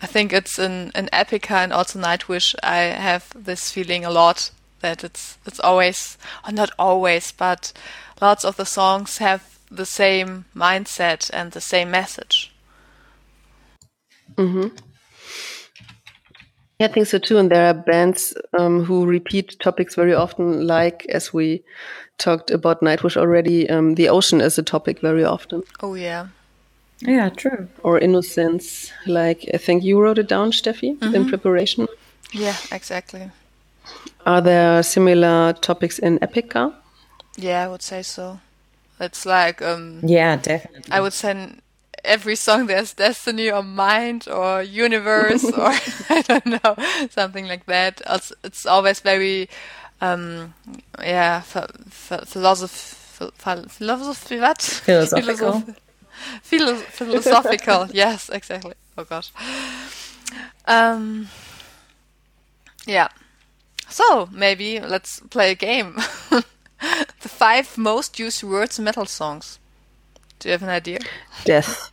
I 0.00 0.06
think 0.06 0.32
it's 0.32 0.58
in 0.58 0.92
in 0.94 1.08
Epica 1.12 1.62
and 1.62 1.72
also 1.72 1.98
Nightwish. 1.98 2.54
I 2.62 2.76
have 2.76 3.32
this 3.34 3.70
feeling 3.70 4.04
a 4.04 4.10
lot 4.10 4.50
that 4.80 5.04
it's 5.04 5.38
it's 5.46 5.60
always, 5.60 6.18
or 6.46 6.52
not 6.52 6.70
always, 6.78 7.32
but 7.32 7.72
lots 8.20 8.44
of 8.44 8.56
the 8.56 8.66
songs 8.66 9.18
have 9.18 9.58
the 9.70 9.86
same 9.86 10.44
mindset 10.54 11.30
and 11.32 11.52
the 11.52 11.60
same 11.60 11.90
message. 11.90 12.52
Mm-hmm. 14.36 14.76
Yeah, 16.78 16.86
I 16.86 16.92
think 16.92 17.06
so 17.06 17.18
too. 17.18 17.38
And 17.38 17.50
there 17.50 17.66
are 17.68 17.74
bands 17.74 18.34
um, 18.58 18.84
who 18.84 19.06
repeat 19.06 19.58
topics 19.60 19.94
very 19.94 20.14
often, 20.14 20.66
like 20.66 21.06
as 21.08 21.32
we 21.32 21.62
talked 22.18 22.50
about 22.50 22.80
Nightwish 22.82 23.16
already, 23.16 23.68
um, 23.70 23.94
the 23.94 24.08
ocean 24.08 24.40
is 24.40 24.58
a 24.58 24.62
topic 24.62 25.00
very 25.00 25.24
often. 25.24 25.62
Oh, 25.80 25.94
yeah. 25.94 26.28
Yeah, 27.00 27.28
true. 27.28 27.68
Or 27.82 27.98
innocence. 27.98 28.90
Like, 29.06 29.48
I 29.52 29.58
think 29.58 29.84
you 29.84 30.00
wrote 30.00 30.18
it 30.18 30.28
down, 30.28 30.50
Steffi, 30.50 30.98
mm-hmm. 30.98 31.14
in 31.14 31.28
preparation. 31.28 31.86
Yeah, 32.32 32.56
exactly. 32.72 33.30
Are 34.24 34.40
there 34.40 34.82
similar 34.82 35.52
topics 35.54 35.98
in 35.98 36.18
Epica? 36.18 36.74
Yeah, 37.36 37.64
I 37.64 37.68
would 37.68 37.82
say 37.82 38.02
so. 38.02 38.40
It's 38.98 39.26
like. 39.26 39.62
Um, 39.62 40.00
yeah, 40.02 40.36
definitely. 40.36 40.90
I 40.90 41.00
would 41.00 41.12
say 41.12 41.48
every 42.06 42.36
song 42.36 42.66
there's 42.66 42.94
destiny 42.94 43.50
or 43.50 43.62
mind 43.62 44.28
or 44.28 44.62
universe 44.62 45.44
or 45.44 45.68
I 46.10 46.22
don't 46.22 46.46
know 46.46 46.74
something 47.10 47.46
like 47.46 47.66
that. 47.66 48.00
It's, 48.08 48.32
it's 48.44 48.66
always 48.66 49.00
very 49.00 49.48
um, 50.00 50.54
yeah 51.00 51.40
philosophy 51.40 52.96
philosophy 53.66 54.38
what? 54.38 54.62
Philosophical. 54.62 55.62
Philo 56.42 56.76
philosophical. 56.76 57.88
Yes 57.92 58.30
exactly. 58.30 58.74
Oh 58.96 59.04
gosh. 59.04 59.32
Um, 60.66 61.28
yeah. 62.86 63.08
So 63.88 64.28
maybe 64.32 64.80
let's 64.80 65.20
play 65.30 65.52
a 65.52 65.54
game. 65.54 65.96
The 67.20 67.28
five 67.28 67.78
most 67.78 68.18
used 68.18 68.42
words 68.42 68.78
in 68.78 68.84
metal 68.84 69.06
songs. 69.06 69.58
Do 70.38 70.48
you 70.48 70.52
have 70.52 70.62
an 70.62 70.68
idea? 70.68 70.98
Death. 71.44 71.90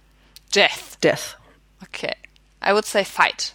Death. 0.54 0.98
Death. 1.02 1.36
Okay. 1.84 2.14
I 2.62 2.72
would 2.74 2.86
say 2.86 3.04
fight. 3.04 3.54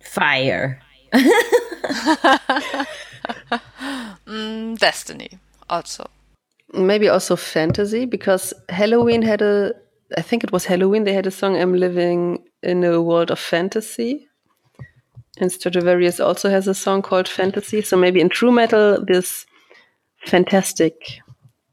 Fire. 0.00 0.80
mm, 4.26 4.78
destiny, 4.78 5.38
also. 5.68 6.08
Maybe 6.72 7.08
also 7.08 7.34
fantasy, 7.34 8.04
because 8.04 8.54
Halloween 8.68 9.22
had 9.22 9.42
a, 9.42 9.74
I 10.16 10.22
think 10.22 10.44
it 10.44 10.52
was 10.52 10.64
Halloween, 10.64 11.02
they 11.02 11.14
had 11.14 11.26
a 11.26 11.32
song, 11.32 11.56
I'm 11.56 11.74
living 11.74 12.44
in 12.62 12.84
a 12.84 13.02
world 13.02 13.32
of 13.32 13.40
fantasy. 13.40 14.28
And 15.38 15.50
Stratovarius 15.50 16.24
also 16.24 16.48
has 16.48 16.68
a 16.68 16.74
song 16.74 17.02
called 17.02 17.28
Fantasy. 17.28 17.82
So 17.82 17.96
maybe 17.96 18.20
in 18.20 18.28
true 18.28 18.52
metal, 18.52 19.04
this 19.04 19.46
fantastic 20.26 21.20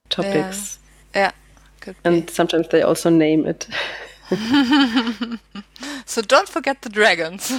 topics. 0.09 0.79
Yeah. 1.13 1.21
yeah. 1.21 1.31
Could 1.85 1.95
and 2.03 2.25
be. 2.25 2.31
sometimes 2.33 2.67
they 2.69 2.81
also 2.81 3.11
name 3.11 3.45
it. 3.45 3.67
so 6.05 6.21
don't 6.23 6.49
forget 6.49 6.81
the 6.81 6.89
dragons. 6.89 7.51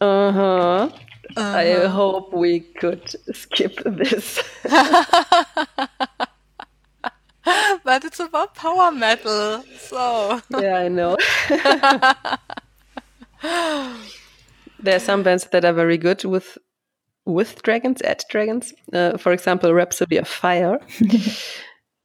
uh 0.00 0.32
huh. 0.32 0.88
Uh-huh. 1.36 1.56
I 1.56 1.86
hope 1.86 2.32
we 2.32 2.58
could 2.58 3.14
skip 3.32 3.80
this. 3.84 4.42
but 7.84 8.04
it's 8.04 8.18
about 8.18 8.56
power 8.56 8.90
metal, 8.90 9.62
so. 9.78 10.40
yeah, 10.58 10.78
I 10.78 10.88
know. 10.88 11.16
there 14.80 14.96
are 14.96 14.98
some 14.98 15.22
bands 15.22 15.44
that 15.52 15.64
are 15.64 15.72
very 15.72 15.98
good 15.98 16.24
with 16.24 16.58
with 17.26 17.62
dragons, 17.62 18.02
at 18.02 18.24
dragons. 18.28 18.74
Uh, 18.92 19.16
for 19.16 19.30
example, 19.30 19.72
Rhapsody 19.72 20.16
of 20.16 20.26
Fire 20.26 20.80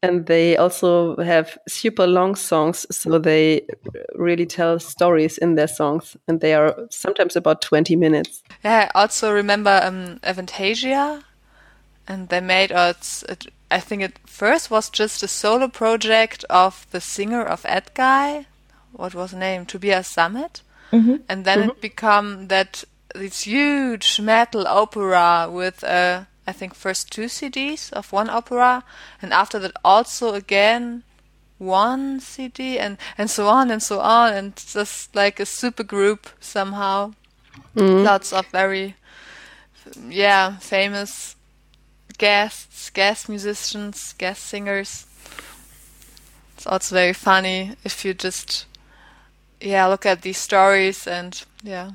and 0.05 0.25
they 0.25 0.57
also 0.57 1.15
have 1.17 1.57
super 1.67 2.07
long 2.07 2.35
songs 2.35 2.85
so 2.91 3.19
they 3.19 3.62
really 4.15 4.45
tell 4.45 4.79
stories 4.79 5.38
in 5.38 5.55
their 5.55 5.67
songs 5.67 6.15
and 6.27 6.41
they 6.41 6.53
are 6.53 6.75
sometimes 6.89 7.35
about 7.35 7.62
20 7.62 7.95
minutes 7.95 8.43
yeah 8.63 8.89
i 8.93 9.00
also 9.01 9.31
remember 9.31 9.79
um 9.83 10.19
avantasia 10.24 11.24
and 12.07 12.29
they 12.29 12.41
made 12.41 12.71
uh, 12.71 12.93
it, 13.29 13.47
i 13.71 13.79
think 13.79 14.01
it 14.01 14.19
first 14.25 14.69
was 14.71 14.89
just 14.89 15.24
a 15.24 15.27
solo 15.27 15.67
project 15.67 16.45
of 16.50 16.85
the 16.91 17.01
singer 17.01 17.43
of 17.43 17.63
Edguy 17.63 18.45
what 18.93 19.15
was 19.15 19.31
the 19.31 19.38
name 19.38 19.65
tobias 19.65 20.07
sammet 20.07 20.62
mm-hmm. 20.91 21.15
and 21.27 21.45
then 21.45 21.59
mm-hmm. 21.59 21.69
it 21.71 21.81
become 21.81 22.47
that 22.47 22.83
this 23.13 23.41
huge 23.43 24.19
metal 24.19 24.67
opera 24.67 25.47
with 25.50 25.83
a 25.83 26.27
I 26.47 26.51
think 26.51 26.75
first 26.75 27.11
two 27.11 27.25
CDs 27.25 27.91
of 27.93 28.11
one 28.11 28.29
opera, 28.29 28.83
and 29.21 29.33
after 29.33 29.59
that 29.59 29.73
also 29.83 30.33
again 30.33 31.03
one 31.57 32.19
CD, 32.19 32.77
and 32.77 32.97
and 33.17 33.29
so 33.29 33.47
on 33.47 33.71
and 33.71 33.81
so 33.81 33.99
on, 33.99 34.33
and 34.33 34.55
just 34.55 35.15
like 35.15 35.39
a 35.39 35.45
super 35.45 35.83
group 35.83 36.29
somehow. 36.39 37.13
Mm. 37.75 38.03
Lots 38.03 38.33
of 38.33 38.45
very 38.47 38.95
yeah 40.07 40.57
famous 40.57 41.35
guests, 42.17 42.89
guest 42.89 43.29
musicians, 43.29 44.13
guest 44.17 44.43
singers. 44.43 45.05
It's 46.55 46.67
also 46.67 46.95
very 46.95 47.13
funny 47.13 47.75
if 47.83 48.05
you 48.05 48.13
just 48.13 48.65
yeah 49.59 49.87
look 49.87 50.05
at 50.05 50.21
these 50.21 50.37
stories 50.37 51.07
and 51.07 51.43
yeah. 51.63 51.91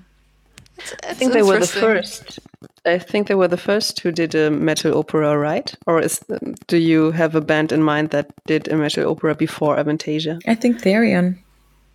It's, 0.76 0.92
it's 0.92 1.06
I 1.06 1.14
think 1.14 1.32
they 1.32 1.42
were 1.42 1.60
the 1.60 1.66
first 1.66 2.40
I 2.84 2.98
think 2.98 3.28
they 3.28 3.34
were 3.34 3.48
the 3.48 3.56
first 3.56 4.00
who 4.00 4.12
did 4.12 4.34
a 4.34 4.50
metal 4.50 4.98
opera, 4.98 5.36
right? 5.36 5.74
Or 5.86 6.00
is 6.00 6.20
do 6.66 6.76
you 6.76 7.10
have 7.12 7.34
a 7.34 7.40
band 7.40 7.72
in 7.72 7.82
mind 7.82 8.10
that 8.10 8.32
did 8.46 8.68
a 8.68 8.76
metal 8.76 9.10
opera 9.10 9.34
before 9.34 9.76
Avantasia? 9.76 10.40
I 10.46 10.54
think 10.54 10.82
Therion. 10.82 11.38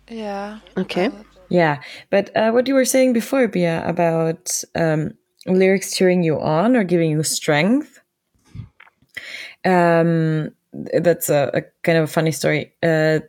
Yeah. 0.08 0.58
Okay. 0.76 1.10
Yeah, 1.48 1.80
but 2.10 2.36
uh, 2.36 2.50
what 2.50 2.66
you 2.66 2.74
were 2.74 2.84
saying 2.84 3.12
before, 3.12 3.48
Pia, 3.48 3.86
about 3.86 4.62
um, 4.74 5.14
lyrics 5.46 5.96
cheering 5.96 6.24
you 6.24 6.40
on 6.40 6.76
or 6.76 6.82
giving 6.82 7.10
you 7.10 7.22
strength, 7.22 8.00
um, 9.64 10.50
that's 10.72 11.30
a, 11.30 11.50
a 11.54 11.62
kind 11.82 11.98
of 11.98 12.04
a 12.04 12.08
funny 12.08 12.32
story. 12.32 12.72
Uh, 12.82 13.20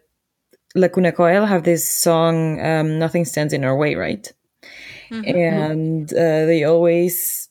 Lacuna 0.76 1.12
Coil 1.12 1.46
have 1.46 1.64
this 1.64 1.88
song, 1.88 2.60
um, 2.62 3.00
"Nothing 3.00 3.26
Stands 3.26 3.54
in 3.54 3.64
Our 3.64 3.78
Way," 3.78 3.96
right? 3.96 4.32
And 5.12 6.12
uh, 6.14 6.46
they 6.46 6.64
always, 6.64 7.50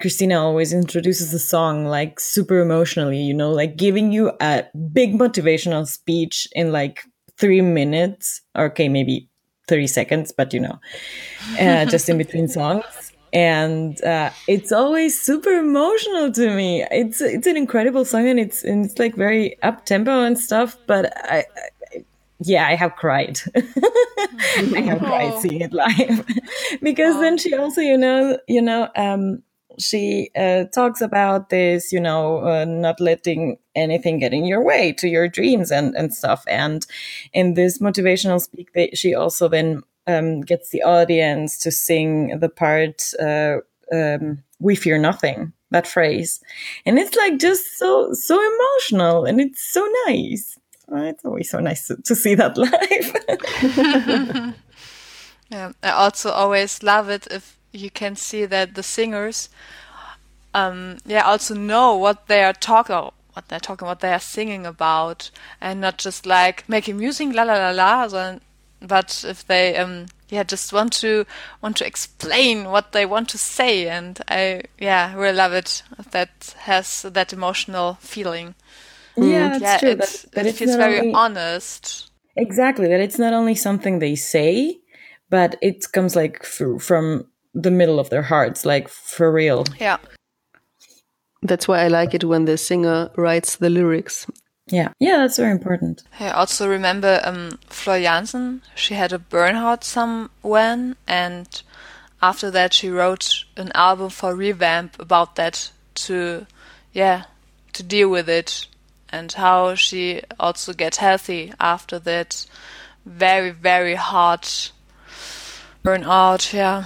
Cristina 0.00 0.40
always 0.40 0.72
introduces 0.72 1.32
the 1.32 1.38
song 1.38 1.86
like 1.86 2.20
super 2.20 2.60
emotionally, 2.60 3.20
you 3.20 3.34
know, 3.34 3.50
like 3.50 3.76
giving 3.76 4.12
you 4.12 4.32
a 4.40 4.64
big 4.92 5.14
motivational 5.14 5.86
speech 5.86 6.48
in 6.52 6.72
like 6.72 7.04
three 7.38 7.60
minutes, 7.60 8.42
or 8.54 8.66
okay, 8.66 8.88
maybe 8.88 9.28
30 9.68 9.86
seconds, 9.86 10.32
but 10.32 10.52
you 10.52 10.60
know, 10.60 10.78
uh, 11.60 11.86
just 11.86 12.08
in 12.08 12.18
between 12.18 12.48
songs. 12.58 13.12
And 13.32 14.02
uh, 14.04 14.30
it's 14.48 14.72
always 14.72 15.18
super 15.18 15.50
emotional 15.50 16.32
to 16.32 16.56
me. 16.56 16.84
It's 16.90 17.20
it's 17.20 17.46
an 17.46 17.56
incredible 17.56 18.04
song, 18.04 18.28
and 18.28 18.40
it's 18.40 18.64
and 18.64 18.84
it's 18.84 18.98
like 18.98 19.14
very 19.14 19.56
up 19.62 19.86
tempo 19.86 20.24
and 20.24 20.36
stuff. 20.36 20.76
But 20.88 21.12
I 21.16 21.44
yeah, 22.40 22.66
I 22.66 22.74
have 22.74 22.96
cried. 22.96 23.38
I 23.56 24.80
have 24.86 24.98
cried 24.98 25.32
Oh. 25.34 25.40
seeing 25.40 25.60
it 25.60 25.72
live 25.72 26.26
because 26.82 27.20
then 27.20 27.38
she 27.38 27.54
also, 27.54 27.80
you 27.80 27.96
know, 27.98 28.38
you 28.48 28.62
know, 28.62 28.88
um, 28.96 29.42
she 29.78 30.30
uh, 30.36 30.64
talks 30.74 31.00
about 31.00 31.48
this, 31.50 31.92
you 31.92 32.00
know, 32.00 32.38
uh, 32.46 32.64
not 32.64 33.00
letting 33.00 33.58
anything 33.74 34.18
get 34.18 34.32
in 34.32 34.44
your 34.44 34.62
way 34.64 34.92
to 34.94 35.08
your 35.08 35.28
dreams 35.28 35.70
and 35.70 35.94
and 35.96 36.12
stuff. 36.14 36.44
And 36.48 36.86
in 37.32 37.54
this 37.54 37.78
motivational 37.78 38.40
speak, 38.40 38.72
they, 38.74 38.90
she 38.94 39.14
also 39.14 39.48
then 39.48 39.82
um, 40.06 40.40
gets 40.42 40.70
the 40.70 40.82
audience 40.82 41.58
to 41.60 41.70
sing 41.70 42.38
the 42.40 42.48
part 42.48 43.12
uh, 43.20 43.58
um, 43.92 44.42
"We 44.58 44.76
fear 44.76 44.98
nothing." 44.98 45.52
That 45.72 45.86
phrase, 45.86 46.40
and 46.84 46.98
it's 46.98 47.16
like 47.16 47.38
just 47.38 47.78
so 47.78 48.12
so 48.12 48.34
emotional, 48.34 49.24
and 49.24 49.40
it's 49.40 49.62
so 49.62 49.86
nice. 50.08 50.58
Uh, 50.92 51.02
It's 51.04 51.24
always 51.24 51.50
so 51.50 51.60
nice 51.60 51.86
to, 51.88 51.96
to 52.02 52.14
see 52.14 52.34
that 52.34 52.56
live. 53.66 54.54
Yeah, 55.50 55.72
I 55.82 55.90
also 55.90 56.30
always 56.30 56.80
love 56.84 57.08
it 57.08 57.26
if 57.28 57.58
you 57.72 57.90
can 57.90 58.14
see 58.14 58.46
that 58.46 58.76
the 58.76 58.84
singers, 58.84 59.48
um, 60.54 60.98
yeah, 61.04 61.22
also 61.22 61.54
know 61.54 61.96
what 61.96 62.28
they 62.28 62.44
are 62.44 62.52
talking, 62.52 63.10
what 63.32 63.48
they're 63.48 63.58
talking, 63.58 63.88
what 63.88 63.98
they 63.98 64.12
are 64.12 64.20
singing 64.20 64.64
about, 64.64 65.30
and 65.60 65.80
not 65.80 65.98
just 65.98 66.24
like 66.24 66.68
making 66.68 66.98
music, 66.98 67.34
la 67.34 67.42
la 67.42 67.54
la 67.54 67.70
la, 67.70 68.06
sondern- 68.08 68.40
but 68.80 69.24
if 69.28 69.44
they, 69.44 69.76
um, 69.76 70.06
yeah, 70.28 70.44
just 70.44 70.72
want 70.72 70.92
to 71.00 71.26
want 71.60 71.76
to 71.78 71.86
explain 71.86 72.70
what 72.70 72.92
they 72.92 73.04
want 73.04 73.28
to 73.30 73.38
say, 73.38 73.88
and 73.88 74.20
I, 74.28 74.62
yeah, 74.78 75.12
really 75.16 75.36
love 75.36 75.52
it. 75.52 75.82
That 76.12 76.54
has 76.60 77.02
that 77.02 77.32
emotional 77.32 77.98
feeling. 78.00 78.54
Yeah, 79.16 79.48
that's 79.58 79.62
yeah, 79.62 79.78
true. 79.78 79.90
it's, 79.90 80.22
That, 80.22 80.32
that 80.32 80.46
it 80.46 80.48
it's 80.50 80.58
feels 80.58 80.76
very 80.76 80.98
only- 81.00 81.14
honest. 81.14 82.10
Exactly. 82.36 82.88
That 82.88 83.00
it's 83.00 83.18
not 83.18 83.32
only 83.32 83.54
something 83.54 83.98
they 83.98 84.14
say, 84.14 84.78
but 85.28 85.56
it 85.60 85.90
comes 85.92 86.14
like 86.16 86.38
f- 86.42 86.80
from 86.82 87.26
the 87.54 87.70
middle 87.70 87.98
of 87.98 88.08
their 88.10 88.22
hearts, 88.22 88.64
like 88.64 88.88
for 88.88 89.30
real. 89.32 89.64
Yeah. 89.78 89.98
That's 91.42 91.66
why 91.66 91.80
I 91.84 91.88
like 91.88 92.14
it 92.14 92.24
when 92.24 92.44
the 92.44 92.56
singer 92.58 93.10
writes 93.16 93.56
the 93.56 93.70
lyrics. 93.70 94.26
Yeah. 94.66 94.92
Yeah, 95.00 95.16
that's 95.18 95.36
very 95.38 95.50
important. 95.50 96.02
I 96.20 96.30
also 96.30 96.68
remember 96.68 97.20
um, 97.24 97.58
Floor 97.66 97.98
Jansen. 97.98 98.62
She 98.74 98.94
had 98.94 99.12
a 99.12 99.18
burnout 99.18 99.82
some 99.82 100.30
when, 100.42 100.96
and 101.08 101.62
after 102.22 102.50
that 102.52 102.72
she 102.74 102.88
wrote 102.90 103.44
an 103.56 103.72
album 103.74 104.10
for 104.10 104.34
Revamp 104.36 105.00
about 105.00 105.34
that 105.36 105.72
to, 105.94 106.46
yeah, 106.92 107.24
to 107.72 107.82
deal 107.82 108.08
with 108.10 108.28
it 108.28 108.66
and 109.10 109.32
how 109.32 109.74
she 109.74 110.22
also 110.38 110.72
get 110.72 110.96
healthy 110.96 111.52
after 111.60 111.98
that 111.98 112.46
very 113.04 113.50
very 113.50 113.94
hard 113.94 114.42
burnout. 115.84 116.52
Yeah, 116.52 116.84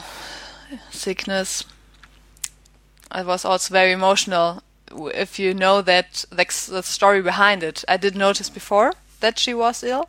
sickness. 0.90 1.64
It 3.14 3.26
was 3.26 3.44
also 3.44 3.72
very 3.72 3.92
emotional 3.92 4.62
if 5.14 5.38
you 5.38 5.54
know 5.54 5.82
that 5.82 6.24
like 6.36 6.52
the 6.52 6.82
story 6.82 7.22
behind 7.22 7.62
it. 7.62 7.84
I 7.88 7.96
did 7.96 8.16
notice 8.16 8.50
before 8.50 8.92
that 9.20 9.38
she 9.38 9.54
was 9.54 9.82
ill, 9.82 10.08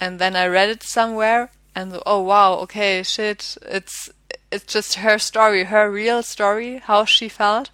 and 0.00 0.18
then 0.18 0.36
I 0.36 0.46
read 0.46 0.68
it 0.68 0.82
somewhere, 0.82 1.50
and 1.74 2.00
oh 2.06 2.20
wow, 2.22 2.54
okay, 2.54 3.02
shit, 3.02 3.56
it's 3.62 4.10
it's 4.50 4.72
just 4.72 4.94
her 4.94 5.18
story, 5.18 5.64
her 5.64 5.90
real 5.90 6.22
story, 6.22 6.78
how 6.78 7.04
she 7.04 7.28
felt, 7.28 7.70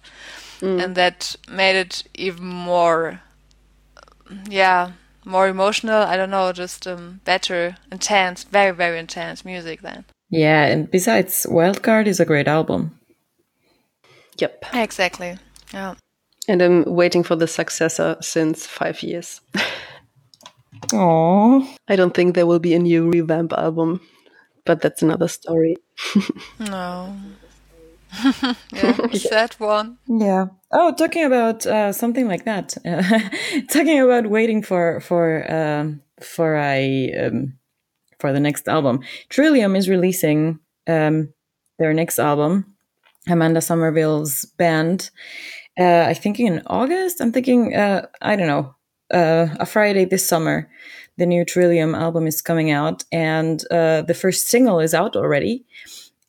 mm. 0.59 0.83
and 0.83 0.95
that 0.95 1.35
made 1.49 1.75
it 1.75 2.03
even 2.13 2.45
more, 2.45 3.21
yeah, 4.49 4.91
more 5.25 5.47
emotional. 5.47 6.01
I 6.03 6.17
don't 6.17 6.31
know, 6.31 6.51
just 6.51 6.87
um, 6.87 7.21
better, 7.25 7.77
intense, 7.91 8.43
very 8.43 8.71
very 8.75 8.99
intense 8.99 9.45
music 9.45 9.81
then. 9.81 10.05
Yeah, 10.29 10.65
and 10.65 10.89
besides, 10.89 11.45
Wildcard 11.49 12.07
is 12.07 12.19
a 12.19 12.25
great 12.25 12.47
album. 12.47 12.97
Yep. 14.37 14.65
Exactly. 14.73 15.37
Yeah. 15.73 15.95
And 16.47 16.61
I'm 16.61 16.83
waiting 16.85 17.23
for 17.23 17.35
the 17.35 17.47
successor 17.47 18.17
since 18.21 18.65
five 18.65 19.03
years. 19.03 19.41
Oh, 20.93 21.65
I 21.87 21.95
don't 21.95 22.13
think 22.13 22.35
there 22.35 22.47
will 22.47 22.59
be 22.59 22.73
a 22.73 22.79
new 22.79 23.09
revamp 23.09 23.53
album, 23.53 24.01
but 24.65 24.81
that's 24.81 25.01
another 25.01 25.27
story. 25.27 25.77
No. 26.59 27.15
yeah, 28.71 29.07
sad 29.13 29.53
one. 29.53 29.97
yeah. 30.07 30.47
Oh, 30.71 30.93
talking 30.93 31.25
about 31.25 31.65
uh, 31.65 31.91
something 31.91 32.27
like 32.27 32.45
that. 32.45 32.75
talking 33.69 33.99
about 33.99 34.27
waiting 34.27 34.61
for 34.63 34.99
for 34.99 35.51
um, 35.51 36.01
for 36.21 36.55
a 36.55 37.13
um, 37.13 37.57
for 38.19 38.31
the 38.33 38.39
next 38.39 38.67
album. 38.67 39.01
Trillium 39.29 39.75
is 39.75 39.89
releasing 39.89 40.59
um, 40.87 41.33
their 41.79 41.93
next 41.93 42.19
album. 42.19 42.75
Amanda 43.27 43.61
Somerville's 43.61 44.45
band. 44.57 45.09
Uh, 45.79 46.05
I 46.07 46.13
think 46.13 46.39
in 46.39 46.61
August. 46.67 47.21
I'm 47.21 47.31
thinking. 47.31 47.75
Uh, 47.75 48.07
I 48.21 48.35
don't 48.35 48.47
know. 48.47 48.75
Uh, 49.13 49.47
a 49.59 49.65
Friday 49.65 50.05
this 50.05 50.25
summer, 50.25 50.69
the 51.17 51.25
new 51.25 51.43
Trillium 51.43 51.93
album 51.95 52.27
is 52.27 52.41
coming 52.41 52.71
out, 52.71 53.03
and 53.11 53.61
uh, 53.69 54.03
the 54.03 54.13
first 54.13 54.47
single 54.47 54.79
is 54.79 54.93
out 54.93 55.17
already, 55.17 55.65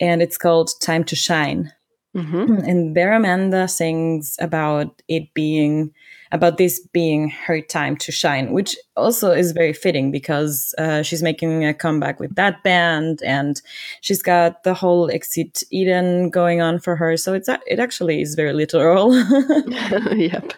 and 0.03 0.21
it's 0.21 0.37
called 0.37 0.71
"Time 0.81 1.05
to 1.05 1.17
Shine." 1.17 1.73
Mm-hmm. 2.15 2.45
Hmm, 2.45 2.65
and 2.69 2.95
there 2.95 3.15
Amanda 3.15 3.67
sings 3.67 4.37
about 4.39 5.01
it 5.09 5.33
being 5.33 5.95
about 6.31 6.59
this 6.59 6.79
being 6.93 7.31
her 7.31 7.63
time 7.63 7.97
to 7.99 8.13
shine, 8.13 8.53
which 8.53 8.77
also 8.97 9.31
is 9.31 9.53
very 9.53 9.73
fitting 9.73 10.11
because 10.11 10.75
uh, 10.77 11.03
she's 11.03 11.23
making 11.23 11.65
a 11.65 11.73
comeback 11.73 12.21
with 12.21 12.35
that 12.35 12.63
band, 12.63 13.23
and 13.25 13.63
she's 14.03 14.23
got 14.23 14.63
the 14.65 14.75
whole 14.75 15.11
Exit 15.11 15.63
Eden 15.71 16.29
going 16.29 16.61
on 16.61 16.81
for 16.81 16.97
her. 16.97 17.17
So 17.17 17.33
it's 17.33 17.49
it 17.49 17.79
actually 17.79 18.21
is 18.21 18.35
very 18.35 18.53
literal. 18.53 19.15
yep. 20.15 20.53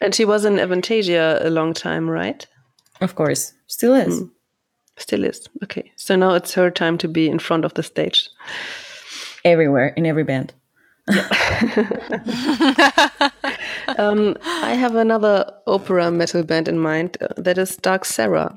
And 0.00 0.14
she 0.14 0.26
was 0.26 0.44
in 0.44 0.56
Avantasia 0.56 1.42
a 1.44 1.50
long 1.50 1.72
time, 1.72 2.10
right? 2.10 2.46
of 3.00 3.14
course, 3.14 3.54
still 3.68 3.94
is. 3.94 4.18
Hmm. 4.18 4.26
Still 4.98 5.24
is. 5.24 5.48
Okay. 5.62 5.90
So 5.96 6.16
now 6.16 6.34
it's 6.34 6.54
her 6.54 6.70
time 6.70 6.98
to 6.98 7.08
be 7.08 7.28
in 7.28 7.38
front 7.38 7.64
of 7.64 7.74
the 7.74 7.82
stage. 7.82 8.28
Everywhere 9.44 9.88
in 9.96 10.04
every 10.06 10.24
band. 10.24 10.52
Um, 13.98 14.36
I 14.44 14.74
have 14.74 14.94
another 14.94 15.50
opera 15.66 16.10
metal 16.10 16.42
band 16.44 16.68
in 16.68 16.78
mind 16.78 17.16
uh, 17.20 17.28
that 17.38 17.58
is 17.58 17.76
Dark 17.76 18.04
Sarah. 18.04 18.56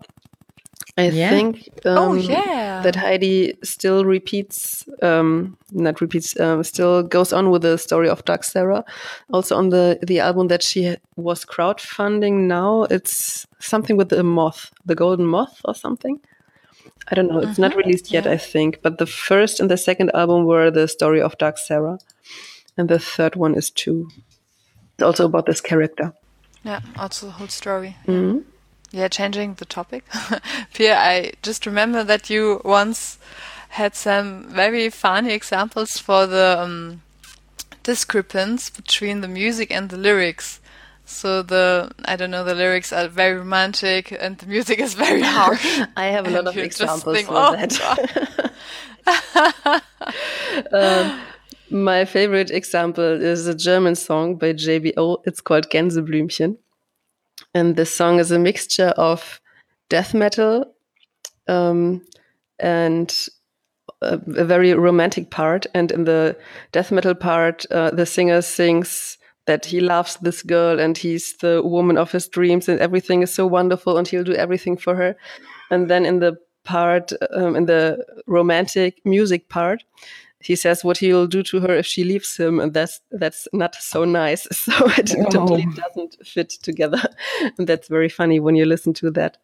I 0.97 1.07
Yeah. 1.09 1.29
think 1.29 1.69
um, 1.85 1.97
Oh, 1.97 2.13
yeah. 2.13 2.81
that 2.83 2.95
Heidi 2.95 3.53
still 3.63 4.03
repeats, 4.05 4.85
um, 5.01 5.57
not 5.71 6.01
repeats, 6.01 6.37
um, 6.39 6.63
still 6.63 7.01
goes 7.03 7.31
on 7.33 7.49
with 7.49 7.61
the 7.61 7.77
story 7.77 8.09
of 8.09 8.23
Dark 8.25 8.43
Sarah. 8.43 8.83
Also 9.31 9.55
on 9.55 9.69
the 9.69 9.97
the 10.05 10.19
album 10.19 10.47
that 10.49 10.61
she 10.63 10.83
ha- 10.89 10.97
was 11.21 11.45
crowdfunding 11.45 12.47
now, 12.47 12.83
it's 12.83 13.47
something 13.59 13.97
with 13.97 14.09
the 14.09 14.23
moth, 14.23 14.71
the 14.85 14.95
golden 14.95 15.25
moth 15.25 15.61
or 15.65 15.75
something. 15.75 16.19
I 17.07 17.15
don't 17.15 17.27
know. 17.27 17.39
It's 17.39 17.59
not 17.59 17.75
released 17.75 18.11
yet, 18.11 18.27
I 18.27 18.37
think. 18.37 18.81
But 18.81 18.97
the 18.97 19.05
first 19.05 19.59
and 19.59 19.69
the 19.69 19.77
second 19.77 20.11
album 20.13 20.45
were 20.45 20.71
the 20.71 20.87
story 20.87 21.21
of 21.21 21.37
Dark 21.37 21.57
Sarah, 21.57 21.99
and 22.77 22.89
the 22.89 22.99
third 22.99 23.35
one 23.35 23.55
is 23.55 23.69
too. 23.69 24.09
Also 25.01 25.25
about 25.25 25.45
this 25.45 25.61
character. 25.61 26.13
Yeah, 26.63 26.79
also 26.97 27.25
the 27.27 27.31
whole 27.33 27.47
story. 27.47 27.97
Yeah, 28.91 29.07
changing 29.07 29.55
the 29.55 29.65
topic. 29.65 30.03
Pia, 30.73 30.97
I 30.97 31.33
just 31.41 31.65
remember 31.65 32.03
that 32.03 32.29
you 32.29 32.61
once 32.63 33.17
had 33.69 33.95
some 33.95 34.43
very 34.49 34.89
funny 34.89 35.33
examples 35.33 35.97
for 35.97 36.27
the 36.27 36.57
um, 36.59 37.01
discrepancy 37.83 38.71
between 38.75 39.21
the 39.21 39.27
music 39.27 39.71
and 39.71 39.89
the 39.89 39.97
lyrics. 39.97 40.59
So 41.05 41.41
the 41.41 41.91
I 42.05 42.15
don't 42.15 42.31
know 42.31 42.43
the 42.43 42.55
lyrics 42.55 42.93
are 42.93 43.07
very 43.07 43.37
romantic 43.37 44.11
and 44.19 44.37
the 44.37 44.45
music 44.47 44.79
is 44.79 44.93
very 44.93 45.21
harsh. 45.37 45.81
I 45.97 46.05
have 46.05 46.27
a 46.27 46.29
lot 46.29 46.39
And 46.39 46.47
of 46.49 46.57
examples 46.57 47.15
think, 47.15 47.27
for 47.27 47.35
"Oh, 47.35 47.55
that. 47.55 48.53
um, 50.71 51.21
my 51.69 52.05
favorite 52.05 52.51
example 52.51 53.03
is 53.21 53.47
a 53.47 53.55
German 53.55 53.95
song 53.95 54.35
by 54.35 54.53
JBO. 54.53 55.21
It's 55.25 55.41
called 55.41 55.69
Gänseblümchen. 55.69 56.57
And 57.53 57.75
this 57.75 57.93
song 57.93 58.19
is 58.19 58.31
a 58.31 58.39
mixture 58.39 58.93
of 58.97 59.41
death 59.89 60.13
metal 60.13 60.73
um, 61.47 62.05
and 62.59 63.27
a, 64.01 64.13
a 64.35 64.45
very 64.45 64.73
romantic 64.73 65.29
part. 65.29 65.65
And 65.73 65.91
in 65.91 66.03
the 66.05 66.37
death 66.71 66.91
metal 66.91 67.15
part, 67.15 67.65
uh, 67.71 67.91
the 67.91 68.05
singer 68.05 68.41
sings 68.41 69.17
that 69.45 69.65
he 69.65 69.79
loves 69.79 70.17
this 70.21 70.43
girl 70.43 70.79
and 70.79 70.97
he's 70.97 71.37
the 71.37 71.61
woman 71.63 71.97
of 71.97 72.11
his 72.11 72.27
dreams 72.27 72.69
and 72.69 72.79
everything 72.79 73.21
is 73.23 73.33
so 73.33 73.47
wonderful 73.47 73.97
and 73.97 74.07
he'll 74.07 74.23
do 74.23 74.35
everything 74.35 74.77
for 74.77 74.95
her. 74.95 75.15
And 75.69 75.89
then 75.89 76.05
in 76.05 76.19
the 76.19 76.37
part, 76.63 77.11
um, 77.33 77.55
in 77.55 77.65
the 77.65 78.05
romantic 78.27 79.01
music 79.05 79.49
part, 79.49 79.83
he 80.43 80.55
says 80.55 80.83
what 80.83 80.97
he'll 80.97 81.27
do 81.27 81.43
to 81.43 81.59
her 81.59 81.75
if 81.75 81.85
she 81.85 82.03
leaves 82.03 82.35
him, 82.35 82.59
and 82.59 82.73
that's 82.73 82.99
that's 83.11 83.47
not 83.53 83.75
so 83.75 84.05
nice. 84.05 84.47
So 84.51 84.71
it 84.97 85.13
Oh. 85.15 85.29
totally 85.29 85.65
doesn't 85.75 86.17
fit 86.25 86.49
together, 86.63 87.01
and 87.57 87.67
that's 87.67 87.87
very 87.87 88.09
funny 88.09 88.39
when 88.39 88.55
you 88.55 88.65
listen 88.65 88.93
to 88.93 89.11
that. 89.11 89.37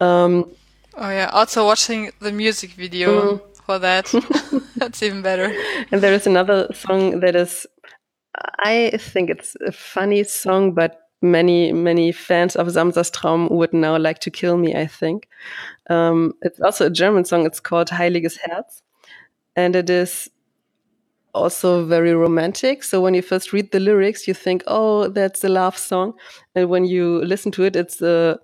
Um, 0.00 0.50
Oh 0.94 1.08
yeah, 1.08 1.30
also 1.32 1.64
watching 1.64 2.10
the 2.20 2.32
music 2.32 2.70
video 2.72 3.38
for 3.64 3.78
that. 3.78 4.12
That's 4.76 5.02
even 5.02 5.22
better. 5.22 5.50
and 5.90 6.02
there 6.02 6.12
is 6.12 6.26
another 6.26 6.68
song 6.74 7.20
that 7.20 7.34
is, 7.34 7.66
I 8.34 8.92
think 8.98 9.30
it's 9.30 9.56
a 9.66 9.72
funny 9.72 10.24
song, 10.24 10.72
but 10.72 10.98
many 11.20 11.72
many 11.72 12.10
fans 12.10 12.56
of 12.56 12.66
Samsas 12.66 13.12
Traum 13.12 13.48
would 13.50 13.72
now 13.72 13.96
like 13.96 14.18
to 14.20 14.30
kill 14.30 14.56
me. 14.56 14.74
I 14.74 14.86
think 14.86 15.28
um, 15.90 16.34
it's 16.42 16.60
also 16.60 16.86
a 16.86 16.90
German 16.90 17.24
song. 17.24 17.46
It's 17.46 17.60
called 17.60 17.88
Heiliges 17.88 18.38
Herz, 18.44 18.82
and 19.54 19.76
it 19.76 19.90
is 19.90 20.30
also 21.34 21.84
very 21.86 22.14
romantic. 22.14 22.82
So 22.82 23.00
when 23.00 23.14
you 23.14 23.22
first 23.22 23.52
read 23.52 23.70
the 23.70 23.80
lyrics, 23.80 24.26
you 24.26 24.34
think, 24.34 24.62
"Oh, 24.66 25.08
that's 25.08 25.44
a 25.44 25.48
love 25.48 25.76
song," 25.76 26.14
and 26.54 26.68
when 26.68 26.84
you 26.84 27.24
listen 27.24 27.52
to 27.52 27.64
it, 27.64 27.76
it's 27.76 28.00
a 28.02 28.38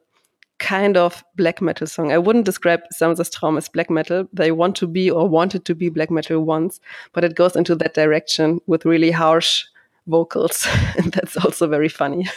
kind 0.59 0.96
of 0.96 1.24
black 1.37 1.62
metal 1.62 1.87
song. 1.87 2.12
I 2.12 2.18
wouldn't 2.18 2.44
describe 2.44 2.81
Samsas 2.92 3.31
Traum 3.31 3.57
as 3.57 3.68
black 3.68 3.90
metal. 3.90 4.29
They 4.33 4.51
want 4.53 4.77
to 4.77 4.87
be 4.87 5.11
or 5.11 5.29
wanted 5.29 5.64
to 5.66 5.74
be 5.74 5.88
black 5.88 6.11
metal 6.11 6.44
once, 6.44 6.81
but 7.12 7.24
it 7.24 7.37
goes 7.37 7.57
into 7.57 7.77
that 7.77 7.94
direction 7.94 8.61
with 8.66 8.85
really 8.85 9.12
harsh 9.12 9.64
vocals, 10.09 10.66
and 10.97 11.12
that's 11.12 11.37
also 11.37 11.66
very 11.66 11.88
funny. 11.88 12.29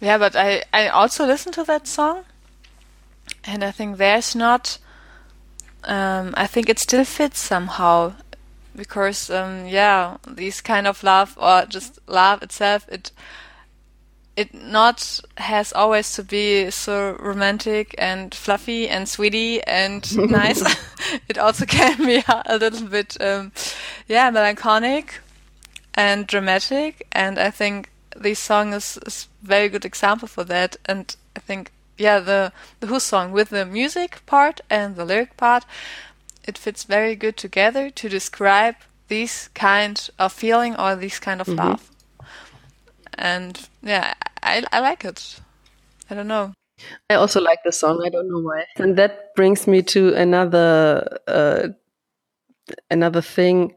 Yeah, 0.00 0.18
but 0.18 0.36
I 0.36 0.64
I 0.72 0.88
also 0.88 1.26
listened 1.26 1.54
to 1.54 1.64
that 1.64 1.86
song, 1.86 2.24
and 3.44 3.64
I 3.64 3.70
think 3.70 3.96
there's 3.96 4.34
not. 4.34 4.78
Um, 5.84 6.32
I 6.36 6.46
think 6.46 6.68
it 6.68 6.78
still 6.78 7.04
fits 7.04 7.38
somehow, 7.38 8.14
because 8.74 9.30
um, 9.30 9.66
yeah, 9.66 10.16
these 10.26 10.60
kind 10.60 10.86
of 10.86 11.02
love 11.02 11.36
or 11.38 11.66
just 11.66 11.98
love 12.08 12.42
itself, 12.42 12.86
it 12.88 13.12
it 14.36 14.52
not 14.52 15.20
has 15.36 15.72
always 15.72 16.12
to 16.14 16.22
be 16.22 16.70
so 16.70 17.16
romantic 17.20 17.94
and 17.98 18.34
fluffy 18.34 18.88
and 18.88 19.08
sweetie 19.08 19.62
and 19.62 20.16
nice. 20.30 20.62
it 21.28 21.38
also 21.38 21.64
can 21.64 21.96
be 21.98 22.22
a 22.26 22.58
little 22.58 22.88
bit 22.88 23.16
um, 23.20 23.52
yeah 24.08 24.30
melancholic 24.30 25.20
and 25.94 26.26
dramatic, 26.26 27.06
and 27.12 27.38
I 27.38 27.50
think 27.50 27.90
this 28.16 28.38
song 28.38 28.72
is, 28.72 28.98
is 29.06 29.28
very 29.42 29.68
good 29.68 29.84
example 29.84 30.28
for 30.28 30.44
that. 30.44 30.76
And 30.86 31.14
I 31.36 31.40
think 31.40 31.70
yeah, 31.96 32.18
the 32.20 32.52
the 32.80 32.86
Who 32.86 33.00
song 33.00 33.32
with 33.32 33.50
the 33.50 33.64
music 33.64 34.24
part 34.26 34.60
and 34.68 34.96
the 34.96 35.04
lyric 35.04 35.36
part, 35.36 35.64
it 36.46 36.58
fits 36.58 36.84
very 36.84 37.14
good 37.14 37.36
together 37.36 37.90
to 37.90 38.08
describe 38.08 38.76
these 39.08 39.48
kind 39.54 40.10
of 40.18 40.32
feeling 40.32 40.76
or 40.76 40.96
this 40.96 41.20
kind 41.20 41.40
of 41.40 41.48
love. 41.48 41.90
And 43.16 43.68
yeah, 43.82 44.14
I 44.42 44.64
I 44.72 44.80
like 44.80 45.04
it. 45.04 45.40
I 46.10 46.14
don't 46.14 46.28
know. 46.28 46.52
I 47.08 47.14
also 47.14 47.40
like 47.40 47.60
the 47.64 47.72
song. 47.72 48.02
I 48.04 48.08
don't 48.10 48.28
know 48.28 48.40
why. 48.40 48.64
And 48.76 48.96
that 48.96 49.34
brings 49.36 49.66
me 49.66 49.82
to 49.82 50.14
another 50.14 51.18
uh, 51.28 51.68
another 52.90 53.22
thing. 53.22 53.74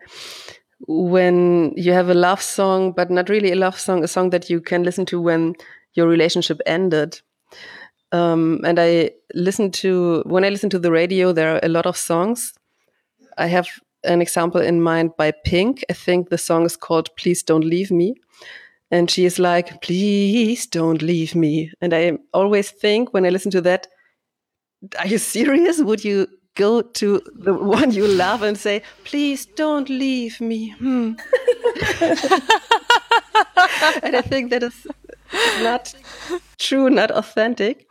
When 0.88 1.74
you 1.76 1.92
have 1.94 2.10
a 2.10 2.14
love 2.14 2.42
song, 2.42 2.92
but 2.92 3.10
not 3.10 3.30
really 3.30 3.52
a 3.52 3.56
love 3.56 3.80
song, 3.80 4.04
a 4.04 4.08
song 4.08 4.30
that 4.30 4.50
you 4.50 4.62
can 4.62 4.84
listen 4.84 5.06
to 5.08 5.20
when 5.20 5.56
your 5.94 6.08
relationship 6.08 6.62
ended. 6.66 7.20
Um, 8.12 8.62
and 8.64 8.80
I 8.80 9.12
listen 9.34 9.72
to 9.72 10.24
when 10.26 10.46
I 10.46 10.50
listen 10.50 10.70
to 10.70 10.80
the 10.80 10.92
radio, 10.92 11.34
there 11.34 11.56
are 11.56 11.60
a 11.64 11.68
lot 11.68 11.86
of 11.86 11.98
songs. 11.98 12.54
I 13.38 13.48
have 13.48 13.68
an 14.04 14.22
example 14.22 14.62
in 14.62 14.82
mind 14.82 15.12
by 15.18 15.32
Pink. 15.32 15.84
I 15.90 15.94
think 15.94 16.30
the 16.30 16.38
song 16.38 16.66
is 16.66 16.78
called 16.78 17.10
"Please 17.18 17.44
Don't 17.44 17.66
Leave 17.66 17.92
Me." 17.92 18.16
and 18.92 19.10
she 19.12 19.26
is 19.26 19.40
like, 19.40 19.82
"Please 19.82 20.66
don't 20.66 21.02
leave 21.02 21.36
me." 21.36 21.72
And 21.82 21.94
I 21.94 22.18
always 22.34 22.70
think 22.70 23.14
when 23.14 23.26
I 23.26 23.30
listen 23.30 23.52
to 23.52 23.62
that, 23.62 23.88
"Are 25.00 25.08
you 25.08 25.18
serious? 25.18 25.82
Would 25.82 26.04
you 26.04 26.28
go 26.58 26.82
to 26.82 27.22
the 27.34 27.54
one 27.78 27.92
you 27.92 28.08
love 28.08 28.44
and 28.44 28.58
say, 28.58 28.82
"Please 29.04 29.46
don't 29.46 29.90
leave 29.90 30.42
me"? 30.42 30.70
Hmm. 30.80 31.14
and 34.04 34.16
I 34.16 34.22
think 34.22 34.50
that 34.50 34.64
is 34.64 34.88
not 35.62 35.94
true, 36.58 36.90
not 36.90 37.12
authentic. 37.12 37.86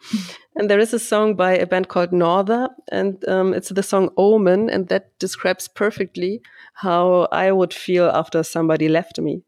And 0.55 0.71
there 0.71 0.81
is 0.81 0.95
a 0.95 0.99
song 0.99 1.37
by 1.37 1.53
a 1.53 1.67
band 1.67 1.89
called 1.89 2.13
Norther, 2.13 2.71
and 2.91 3.23
um, 3.29 3.53
it's 3.53 3.69
the 3.69 3.83
song 3.83 4.11
Omen, 4.17 4.71
and 4.71 4.89
that 4.89 5.19
describes 5.19 5.69
perfectly 5.69 6.41
how 6.75 7.29
I 7.31 7.53
would 7.53 7.75
feel 7.75 8.07
after 8.07 8.43
somebody 8.43 8.89
left 8.89 9.21
me. 9.21 9.43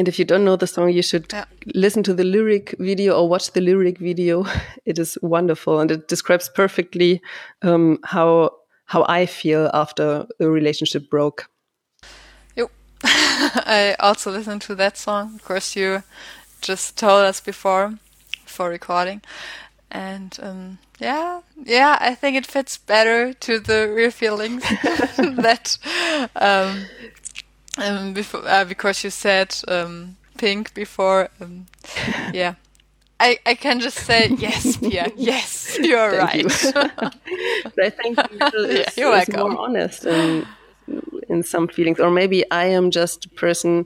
And 0.00 0.08
if 0.08 0.18
you 0.18 0.24
don't 0.24 0.46
know 0.46 0.56
the 0.56 0.66
song, 0.66 0.88
you 0.88 1.02
should 1.02 1.30
Yeah. 1.30 1.44
listen 1.74 2.02
to 2.04 2.14
the 2.14 2.24
lyric 2.24 2.74
video 2.78 3.20
or 3.20 3.28
watch 3.28 3.52
the 3.52 3.60
lyric 3.60 3.98
video. 3.98 4.46
It 4.86 4.98
is 4.98 5.18
wonderful, 5.20 5.78
and 5.78 5.90
it 5.90 6.08
describes 6.08 6.48
perfectly 6.48 7.20
um, 7.60 7.98
how 8.04 8.50
how 8.86 9.04
I 9.20 9.26
feel 9.26 9.70
after 9.74 10.26
the 10.38 10.48
relationship 10.48 11.10
broke. 11.10 11.50
Yep. 12.56 12.70
I 13.04 13.94
also 14.00 14.30
listened 14.30 14.62
to 14.62 14.74
that 14.76 14.96
song. 14.96 15.34
Of 15.34 15.44
course, 15.44 15.76
you 15.76 16.02
just 16.62 16.96
told 16.96 17.26
us 17.28 17.42
before, 17.42 17.98
before 18.46 18.70
recording, 18.70 19.20
and 19.90 20.38
um, 20.42 20.78
yeah, 20.98 21.40
yeah, 21.66 21.98
I 22.00 22.14
think 22.14 22.36
it 22.36 22.46
fits 22.46 22.78
better 22.78 23.34
to 23.34 23.60
the 23.60 23.92
real 23.94 24.10
feelings 24.10 24.62
that 25.42 25.76
um, 26.36 26.86
um, 27.78 28.12
before 28.14 28.42
uh, 28.46 28.64
because 28.64 29.04
you 29.04 29.10
said 29.10 29.54
um, 29.68 30.16
pink 30.38 30.74
before. 30.74 31.28
Um, 31.40 31.66
yeah. 32.32 32.54
I, 33.20 33.38
I 33.44 33.54
can 33.54 33.80
just 33.80 33.98
say 33.98 34.28
yes, 34.38 34.76
Pia. 34.78 35.12
Yes, 35.16 35.78
you're 35.82 36.10
Thank 36.10 36.34
right. 36.34 36.44
you. 36.44 36.50
But 37.74 37.84
I 37.84 37.90
think 37.90 38.18
metal 38.32 38.64
is, 38.64 38.78
Yeah, 38.78 38.90
you're 38.96 39.16
is 39.16 39.28
more 39.28 39.56
honest 39.58 40.04
in, 40.06 40.46
in 41.28 41.42
some 41.42 41.68
feelings, 41.68 42.00
or 42.00 42.10
maybe 42.10 42.48
I 42.50 42.66
am 42.66 42.90
just 42.90 43.26
a 43.26 43.28
person 43.30 43.84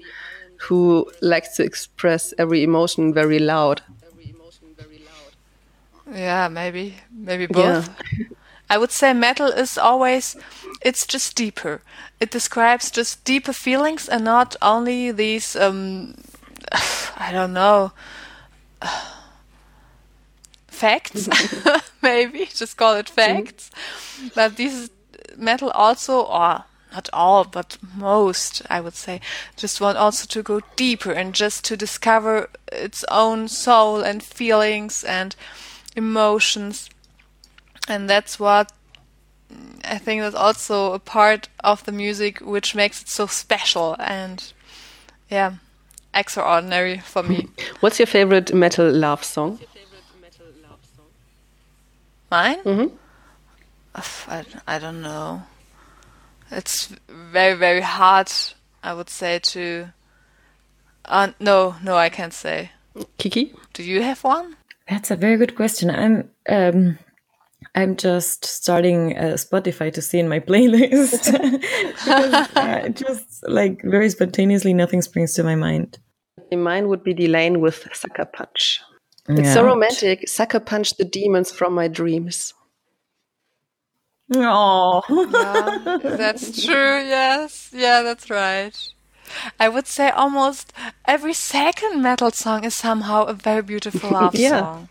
who 0.68 1.10
likes 1.20 1.56
to 1.56 1.64
express 1.64 2.32
every 2.38 2.62
emotion 2.62 3.12
very 3.12 3.38
loud. 3.38 3.82
Yeah, 6.12 6.48
maybe, 6.48 6.94
maybe 7.10 7.46
Yeah. 7.54 7.84
I 8.68 8.78
would 8.78 8.90
say 8.90 9.12
metal 9.12 9.48
is 9.48 9.76
always, 9.76 10.36
it's 10.80 11.06
just 11.06 11.36
deeper. 11.36 11.82
It 12.20 12.30
describes 12.30 12.90
just 12.90 13.24
deeper 13.24 13.52
feelings 13.52 14.08
and 14.08 14.24
not 14.24 14.56
only 14.62 15.12
these, 15.12 15.54
um, 15.56 16.14
I 17.16 17.30
don't 17.32 17.52
know, 17.52 17.92
facts, 20.66 21.28
maybe, 22.02 22.46
just 22.46 22.76
call 22.76 22.94
it 22.94 23.08
facts. 23.08 23.70
But 24.34 24.56
these 24.56 24.90
metal 25.36 25.70
also, 25.70 26.22
or 26.22 26.64
not 26.92 27.08
all, 27.12 27.44
but 27.44 27.76
most, 27.96 28.62
I 28.70 28.80
would 28.80 28.94
say, 28.94 29.20
just 29.56 29.80
want 29.80 29.98
also 29.98 30.26
to 30.26 30.42
go 30.42 30.60
deeper 30.76 31.12
and 31.12 31.34
just 31.34 31.64
to 31.66 31.76
discover 31.76 32.48
its 32.70 33.04
own 33.10 33.48
soul 33.48 34.00
and 34.00 34.22
feelings 34.22 35.02
and 35.02 35.34
emotions. 35.96 36.88
And 37.88 38.08
that's 38.08 38.40
what 38.40 38.72
I 39.84 39.98
think 39.98 40.22
that's 40.22 40.34
also 40.34 40.92
a 40.92 40.98
part 40.98 41.48
of 41.62 41.84
the 41.84 41.92
music 41.92 42.40
which 42.40 42.74
makes 42.74 43.02
it 43.02 43.08
so 43.08 43.26
special 43.26 43.96
and, 43.98 44.52
yeah, 45.30 45.54
extraordinary 46.14 46.98
for 46.98 47.22
me. 47.22 47.48
What's 47.80 47.98
your 47.98 48.06
favorite 48.06 48.54
metal 48.54 48.90
love 48.90 49.24
song? 49.24 49.58
Mine? 52.30 52.62
Mhm. 52.64 52.90
I, 54.26 54.44
I 54.66 54.78
don't 54.78 55.02
know. 55.02 55.42
it's 56.50 56.88
very 57.08 57.54
very 57.54 57.80
hard. 57.80 58.32
I 58.82 58.92
would 58.92 59.10
say 59.10 59.38
to. 59.38 59.92
Uh, 61.04 61.28
no, 61.38 61.76
no, 61.82 61.96
I 61.96 62.08
can't 62.08 62.32
say. 62.32 62.70
Kiki? 63.18 63.54
Do 63.72 63.82
you 63.82 64.02
have 64.02 64.24
one? 64.24 64.56
That's 64.88 65.10
a 65.10 65.16
very 65.16 65.36
good 65.36 65.54
question. 65.54 65.90
I'm 65.90 66.30
um, 66.48 66.98
I'm 67.76 67.96
just 67.96 68.44
starting 68.44 69.16
uh, 69.18 69.34
Spotify 69.34 69.92
to 69.92 70.00
see 70.02 70.18
in 70.20 70.28
my 70.28 70.38
playlist 70.50 71.32
because 72.04 72.56
uh, 72.56 72.88
just 72.90 73.42
like 73.48 73.82
very 73.82 74.08
spontaneously, 74.10 74.72
nothing 74.74 75.02
springs 75.02 75.34
to 75.34 75.42
my 75.42 75.54
mind. 75.56 75.98
Mine 76.52 76.88
would 76.88 77.02
be 77.02 77.14
Delain 77.14 77.58
with 77.60 77.88
Sucker 77.92 78.26
Punch. 78.26 78.80
It's 79.28 79.54
so 79.54 79.64
romantic. 79.64 80.28
Sucker 80.28 80.60
Punch 80.60 80.96
the 80.96 81.04
demons 81.04 81.50
from 81.50 81.74
my 81.74 81.88
dreams. 81.88 82.54
Oh, 84.32 85.02
Yeah, 85.08 85.98
that's 86.16 86.64
true. 86.64 86.98
Yes, 87.02 87.70
yeah, 87.72 88.02
that's 88.02 88.30
right. 88.30 88.76
I 89.58 89.68
would 89.68 89.86
say 89.86 90.10
almost 90.10 90.72
every 91.06 91.32
second 91.32 92.02
metal 92.02 92.30
song 92.30 92.64
is 92.64 92.74
somehow 92.74 93.24
a 93.24 93.32
very 93.32 93.62
beautiful 93.62 94.10
love 94.20 94.34
Yeah. 94.34 94.60
song. 94.60 94.88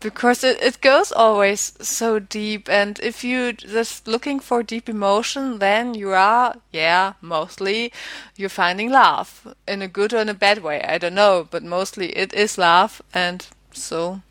Because 0.00 0.44
it, 0.44 0.62
it 0.62 0.80
goes 0.80 1.10
always 1.10 1.74
so 1.80 2.20
deep, 2.20 2.68
and 2.68 3.00
if 3.00 3.24
you 3.24 3.52
just 3.52 4.06
looking 4.06 4.38
for 4.38 4.62
deep 4.62 4.88
emotion, 4.88 5.58
then 5.58 5.94
you 5.94 6.12
are, 6.12 6.54
yeah, 6.72 7.14
mostly 7.20 7.92
you're 8.36 8.48
finding 8.48 8.90
love 8.92 9.54
in 9.66 9.82
a 9.82 9.88
good 9.88 10.14
or 10.14 10.18
in 10.18 10.28
a 10.28 10.34
bad 10.34 10.62
way. 10.62 10.82
I 10.82 10.98
don't 10.98 11.14
know, 11.14 11.48
but 11.50 11.64
mostly 11.64 12.16
it 12.16 12.32
is 12.32 12.58
love, 12.58 13.02
and 13.12 13.44
so 13.72 14.22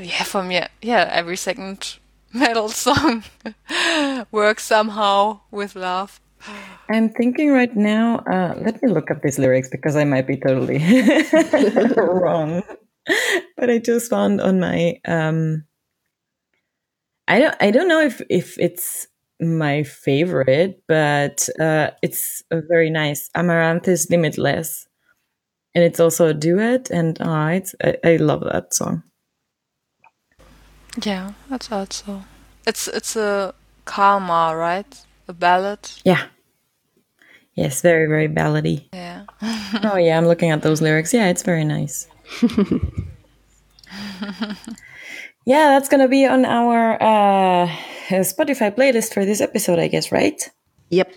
yeah, 0.00 0.24
for 0.24 0.42
me, 0.42 0.62
yeah, 0.82 1.08
every 1.10 1.36
second 1.36 1.98
metal 2.32 2.68
song 2.68 3.24
works 4.30 4.64
somehow 4.64 5.40
with 5.50 5.76
love. 5.76 6.20
I'm 6.90 7.08
thinking 7.08 7.52
right 7.52 7.74
now. 7.74 8.18
Uh, 8.18 8.54
let 8.60 8.82
me 8.82 8.88
look 8.88 9.10
up 9.10 9.22
these 9.22 9.38
lyrics 9.38 9.70
because 9.70 9.96
I 9.96 10.04
might 10.04 10.26
be 10.26 10.36
totally 10.36 10.78
wrong. 11.96 12.62
But 13.56 13.70
I 13.70 13.78
just 13.78 14.10
found 14.10 14.40
on 14.40 14.60
my 14.60 15.00
um, 15.06 15.64
I 17.28 17.38
don't 17.38 17.54
I 17.60 17.70
don't 17.70 17.88
know 17.88 18.00
if 18.00 18.20
if 18.28 18.58
it's 18.58 19.06
my 19.40 19.82
favorite, 19.82 20.82
but 20.86 21.48
uh, 21.60 21.90
it's 22.02 22.42
a 22.50 22.60
very 22.60 22.90
nice 22.90 23.30
Amaranthus 23.34 24.10
Limitless, 24.10 24.86
and 25.74 25.84
it's 25.84 26.00
also 26.00 26.28
a 26.28 26.34
duet, 26.34 26.90
and 26.90 27.20
uh, 27.20 27.48
it's 27.52 27.74
I, 27.82 27.96
I 28.04 28.16
love 28.16 28.44
that 28.44 28.74
song. 28.74 29.02
Yeah, 31.02 31.32
that's 31.48 31.72
also. 31.72 32.24
It's 32.66 32.88
it's 32.88 33.16
a 33.16 33.54
karma, 33.84 34.54
right? 34.56 35.04
A 35.28 35.32
ballad. 35.32 35.90
Yeah. 36.04 36.26
Yes, 37.54 37.82
very 37.82 38.06
very 38.06 38.28
ballady. 38.28 38.88
Yeah. 38.92 39.24
Oh 39.82 39.96
yeah, 39.96 40.16
I'm 40.16 40.26
looking 40.26 40.50
at 40.50 40.62
those 40.62 40.80
lyrics. 40.80 41.12
Yeah, 41.12 41.28
it's 41.28 41.42
very 41.42 41.64
nice. 41.64 42.06
yeah, 45.46 45.68
that's 45.68 45.88
gonna 45.88 46.08
be 46.08 46.26
on 46.26 46.44
our 46.44 46.94
uh, 47.02 47.68
Spotify 48.22 48.74
playlist 48.74 49.12
for 49.14 49.24
this 49.24 49.40
episode, 49.40 49.78
I 49.78 49.88
guess, 49.88 50.12
right? 50.12 50.40
Yep, 50.90 51.12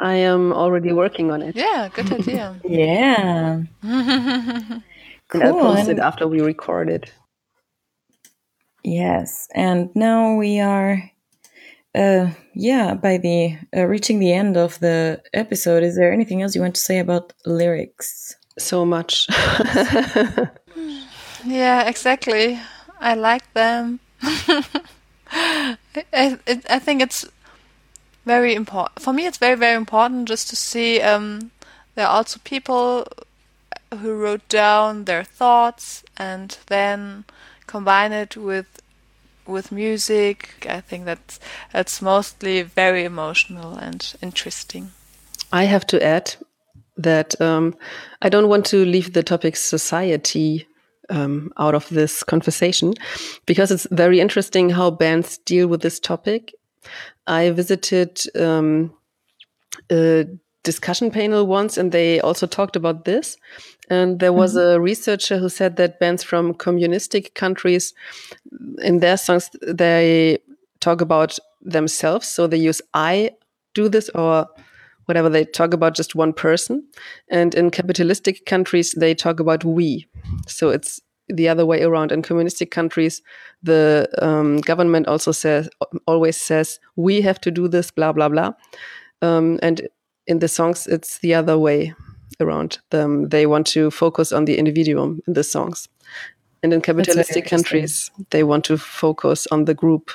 I 0.00 0.14
am 0.14 0.52
already 0.52 0.92
working 0.92 1.30
on 1.30 1.42
it. 1.42 1.56
Yeah, 1.56 1.88
good 1.92 2.12
idea. 2.20 2.60
Yeah. 2.64 3.62
And 5.32 5.42
cool. 5.42 5.42
I'll 5.62 5.74
post 5.76 5.88
it 5.88 6.00
after 6.00 6.26
we 6.26 6.40
record 6.40 6.90
it. 6.90 7.12
yes, 8.82 9.46
and 9.54 9.90
now 9.94 10.34
we 10.34 10.58
are, 10.60 11.02
uh, 11.94 12.30
yeah, 12.54 12.94
by 12.94 13.16
the 13.18 13.56
uh, 13.76 13.84
reaching 13.86 14.18
the 14.18 14.32
end 14.32 14.56
of 14.56 14.80
the 14.80 15.22
episode. 15.32 15.84
Is 15.84 15.94
there 15.96 16.12
anything 16.12 16.42
else 16.42 16.56
you 16.56 16.60
want 16.62 16.74
to 16.74 16.80
say 16.80 16.98
about 16.98 17.32
lyrics? 17.46 18.34
So 18.60 18.84
much. 18.84 19.26
yeah, 21.44 21.88
exactly. 21.88 22.60
I 23.00 23.14
like 23.14 23.52
them. 23.54 24.00
I, 24.22 25.76
I, 26.12 26.38
I 26.68 26.78
think 26.78 27.02
it's 27.02 27.24
very 28.26 28.54
important. 28.54 29.00
For 29.00 29.12
me, 29.12 29.26
it's 29.26 29.38
very, 29.38 29.56
very 29.56 29.76
important 29.76 30.28
just 30.28 30.48
to 30.50 30.56
see 30.56 31.00
um, 31.00 31.50
there 31.94 32.06
are 32.06 32.16
also 32.16 32.38
people 32.44 33.06
who 33.98 34.14
wrote 34.14 34.46
down 34.48 35.04
their 35.04 35.24
thoughts 35.24 36.04
and 36.16 36.58
then 36.66 37.24
combine 37.66 38.12
it 38.12 38.36
with 38.36 38.80
with 39.46 39.72
music. 39.72 40.66
I 40.68 40.80
think 40.80 41.06
that's 41.06 41.40
that's 41.72 42.02
mostly 42.02 42.62
very 42.62 43.04
emotional 43.04 43.74
and 43.74 44.14
interesting. 44.22 44.92
I 45.52 45.64
have 45.64 45.86
to 45.88 46.02
add 46.02 46.36
that 46.96 47.40
um, 47.40 47.74
I 48.22 48.28
don't 48.28 48.48
want 48.48 48.66
to 48.66 48.84
leave 48.84 49.12
the 49.12 49.22
topic 49.22 49.56
society 49.56 50.66
um, 51.08 51.52
out 51.58 51.74
of 51.74 51.88
this 51.88 52.22
conversation 52.22 52.94
because 53.46 53.70
it's 53.70 53.86
very 53.90 54.20
interesting 54.20 54.70
how 54.70 54.90
bands 54.90 55.38
deal 55.38 55.66
with 55.66 55.82
this 55.82 55.98
topic. 55.98 56.54
I 57.26 57.50
visited 57.50 58.20
um, 58.36 58.94
a 59.90 60.26
discussion 60.62 61.10
panel 61.10 61.46
once 61.46 61.76
and 61.76 61.92
they 61.92 62.20
also 62.20 62.46
talked 62.46 62.76
about 62.76 63.04
this. 63.04 63.36
And 63.88 64.20
there 64.20 64.32
was 64.32 64.54
a 64.54 64.80
researcher 64.80 65.38
who 65.38 65.48
said 65.48 65.76
that 65.76 65.98
bands 65.98 66.22
from 66.22 66.54
communistic 66.54 67.34
countries, 67.34 67.92
in 68.78 69.00
their 69.00 69.16
songs, 69.16 69.50
they 69.66 70.38
talk 70.78 71.00
about 71.00 71.38
themselves. 71.60 72.28
So 72.28 72.46
they 72.46 72.56
use 72.56 72.80
I 72.94 73.32
do 73.74 73.88
this 73.88 74.08
or 74.10 74.46
whatever 75.06 75.28
they 75.28 75.44
talk 75.44 75.74
about 75.74 75.94
just 75.94 76.14
one 76.14 76.32
person. 76.32 76.86
And 77.28 77.54
in 77.54 77.70
capitalistic 77.70 78.46
countries 78.46 78.92
they 78.92 79.14
talk 79.14 79.40
about 79.40 79.64
we. 79.64 80.06
So 80.46 80.70
it's 80.70 81.00
the 81.28 81.48
other 81.48 81.64
way 81.66 81.82
around. 81.82 82.12
In 82.12 82.22
communistic 82.22 82.70
countries 82.70 83.22
the 83.62 84.08
um, 84.20 84.58
government 84.58 85.06
also 85.06 85.32
says 85.32 85.68
always 86.06 86.36
says 86.36 86.78
we 86.96 87.20
have 87.22 87.40
to 87.40 87.50
do 87.50 87.68
this 87.68 87.90
blah 87.90 88.12
blah 88.12 88.28
blah. 88.28 88.52
Um, 89.22 89.58
and 89.62 89.88
in 90.26 90.38
the 90.38 90.48
songs 90.48 90.86
it's 90.86 91.18
the 91.18 91.34
other 91.34 91.58
way 91.58 91.94
around. 92.40 92.78
Them 92.90 93.28
they 93.28 93.46
want 93.46 93.66
to 93.68 93.90
focus 93.90 94.32
on 94.32 94.44
the 94.44 94.56
individuum 94.58 95.20
in 95.26 95.34
the 95.34 95.44
songs. 95.44 95.88
And 96.62 96.72
in 96.72 96.82
capitalistic 96.82 97.46
countries 97.46 98.10
they 98.30 98.42
want 98.42 98.64
to 98.66 98.76
focus 98.76 99.46
on 99.50 99.64
the 99.64 99.74
group. 99.74 100.10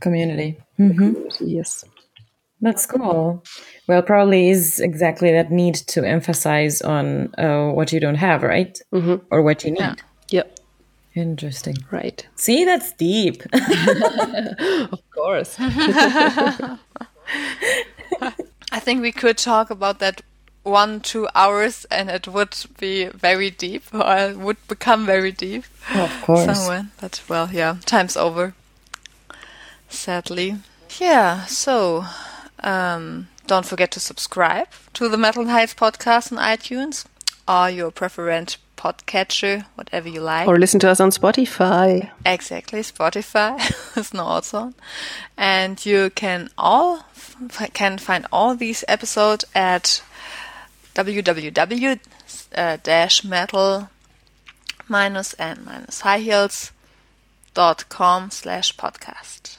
Community. 0.00 0.58
hmm 0.76 1.14
yes 1.40 1.84
That's 2.64 2.86
cool. 2.86 3.44
Well, 3.86 4.00
probably 4.02 4.48
is 4.48 4.80
exactly 4.80 5.30
that 5.32 5.50
need 5.50 5.74
to 5.74 6.02
emphasize 6.02 6.80
on 6.80 7.34
uh, 7.36 7.68
what 7.72 7.92
you 7.92 8.00
don't 8.00 8.14
have, 8.14 8.42
right? 8.42 8.74
Mm-hmm. 8.90 9.26
Or 9.30 9.42
what 9.42 9.64
you 9.64 9.72
need. 9.72 9.80
Yeah. 9.80 9.94
yep 10.30 10.58
Interesting. 11.14 11.76
right 11.90 12.26
See, 12.36 12.64
that's 12.64 12.92
deep. 12.92 13.42
of 14.92 15.10
course 15.10 15.56
I 15.60 16.78
think 18.80 19.02
we 19.02 19.12
could 19.12 19.36
talk 19.36 19.68
about 19.68 19.98
that 19.98 20.22
one, 20.62 21.00
two 21.00 21.28
hours 21.34 21.84
and 21.90 22.08
it 22.08 22.26
would 22.26 22.56
be 22.80 23.08
very 23.08 23.50
deep 23.50 23.82
or 23.92 24.16
it 24.16 24.38
would 24.38 24.56
become 24.68 25.04
very 25.04 25.32
deep 25.32 25.64
of 25.94 26.10
course. 26.22 26.46
somewhere. 26.46 26.86
But 26.98 27.22
well, 27.28 27.50
yeah, 27.52 27.76
time's 27.84 28.16
over. 28.16 28.54
Sadly. 29.90 30.56
Yeah, 30.98 31.44
so 31.44 32.06
um, 32.64 33.28
don't 33.46 33.66
forget 33.66 33.90
to 33.92 34.00
subscribe 34.00 34.68
to 34.94 35.08
the 35.08 35.16
Metal 35.18 35.46
Heights 35.46 35.74
podcast 35.74 36.32
on 36.32 36.38
iTunes 36.38 37.04
or 37.46 37.68
your 37.70 37.90
preferred 37.90 38.56
podcatcher, 38.76 39.64
whatever 39.76 40.08
you 40.08 40.20
like. 40.20 40.48
or 40.48 40.58
listen 40.58 40.80
to 40.80 40.88
us 40.90 40.98
on 41.00 41.10
spotify 41.10 42.10
Exactly, 42.26 42.80
Spotify 42.80 43.58
is 43.96 44.12
now 44.12 44.24
also 44.24 44.58
on. 44.58 44.74
And 45.36 45.84
you 45.86 46.10
can 46.10 46.48
all 46.58 47.06
f- 47.14 47.70
can 47.72 47.98
find 47.98 48.26
all 48.32 48.54
these 48.56 48.84
episodes 48.88 49.44
at 49.54 50.02
www 50.94 52.00
uh, 52.56 52.76
dash 52.82 53.24
metal 53.24 53.88
minus 54.88 55.34
and 55.34 55.64
minus 55.64 56.00
high 56.02 56.18
heels 56.18 56.72
dot 57.54 57.88
com 57.88 58.30
slash 58.30 58.76
podcast. 58.76 59.58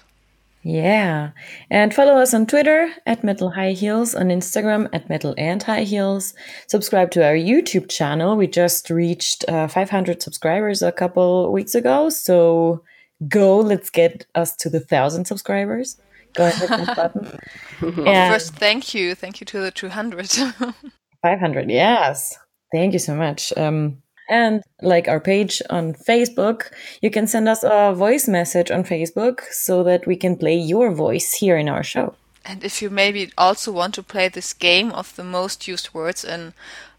Yeah. 0.65 1.29
And 1.69 1.93
follow 1.93 2.13
us 2.13 2.33
on 2.33 2.47
Twitter 2.47 2.89
at 3.05 3.23
Metal 3.23 3.51
High 3.51 3.73
Heels, 3.73 4.15
on 4.15 4.29
Instagram 4.29 4.89
at 4.93 5.07
Metal 5.07 5.35
and 5.37 5.61
High 5.61 5.83
Heels. 5.83 6.33
Subscribe 6.65 7.11
to 7.11 7.23
our 7.23 7.35
YouTube 7.35 7.87
channel. 7.87 8.35
We 8.35 8.47
just 8.47 8.89
reached 8.89 9.47
uh, 9.47 9.67
500 9.67 10.23
subscribers 10.23 10.81
a 10.81 10.91
couple 10.91 11.51
weeks 11.51 11.75
ago. 11.75 12.09
So 12.09 12.83
go, 13.27 13.59
let's 13.59 13.91
get 13.91 14.25
us 14.33 14.55
to 14.55 14.69
the 14.71 14.79
thousand 14.79 15.25
subscribers. 15.25 16.01
Go 16.33 16.47
ahead, 16.47 16.67
hit 16.67 16.87
that 16.87 16.95
button. 16.95 17.39
And 18.07 18.33
First, 18.33 18.55
thank 18.55 18.95
you, 18.95 19.13
thank 19.13 19.39
you 19.39 19.45
to 19.45 19.59
the 19.61 19.69
200. 19.69 20.31
500, 21.21 21.69
yes. 21.69 22.39
Thank 22.73 22.93
you 22.93 22.99
so 22.99 23.13
much. 23.13 23.53
Um, 23.55 24.01
and 24.29 24.63
like 24.81 25.07
our 25.07 25.19
page 25.19 25.61
on 25.69 25.93
Facebook, 25.93 26.71
you 27.01 27.11
can 27.11 27.27
send 27.27 27.47
us 27.47 27.63
a 27.63 27.93
voice 27.93 28.27
message 28.27 28.71
on 28.71 28.83
Facebook 28.83 29.41
so 29.51 29.83
that 29.83 30.07
we 30.07 30.15
can 30.15 30.35
play 30.35 30.55
your 30.55 30.91
voice 30.91 31.33
here 31.33 31.57
in 31.57 31.69
our 31.69 31.83
show. 31.83 32.15
And 32.43 32.63
if 32.63 32.81
you 32.81 32.89
maybe 32.89 33.31
also 33.37 33.71
want 33.71 33.95
to 33.95 34.03
play 34.03 34.29
this 34.29 34.53
game 34.53 34.91
of 34.91 35.15
the 35.15 35.23
most 35.23 35.67
used 35.67 35.93
words 35.93 36.23
in 36.23 36.53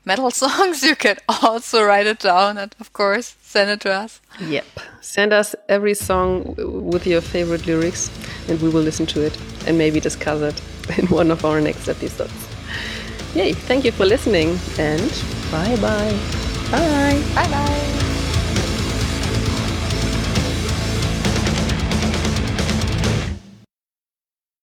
metal 0.04 0.30
songs, 0.42 0.82
you 0.82 0.96
can 0.96 1.16
also 1.42 1.84
write 1.84 2.06
it 2.06 2.18
down 2.18 2.58
and, 2.58 2.74
of 2.80 2.92
course, 2.92 3.36
send 3.42 3.70
it 3.70 3.80
to 3.80 3.92
us. 3.92 4.20
Yep. 4.40 4.64
Send 5.00 5.32
us 5.32 5.54
every 5.68 5.94
song 5.94 6.54
with 6.90 7.06
your 7.06 7.20
favorite 7.20 7.66
lyrics 7.66 8.10
and 8.48 8.60
we 8.60 8.68
will 8.68 8.82
listen 8.82 9.06
to 9.06 9.22
it 9.22 9.38
and 9.66 9.78
maybe 9.78 10.00
discuss 10.00 10.40
it 10.42 10.98
in 10.98 11.06
one 11.06 11.30
of 11.30 11.44
our 11.44 11.60
next 11.60 11.88
episodes. 11.88 12.48
Yay, 13.34 13.52
thank 13.52 13.84
you 13.84 13.92
for 13.92 14.06
listening 14.06 14.58
and 14.78 15.10
bye 15.50 15.76
bye. 15.76 16.45
Bye. 16.70 17.28
Bye 17.34 17.48
bye. 17.48 18.05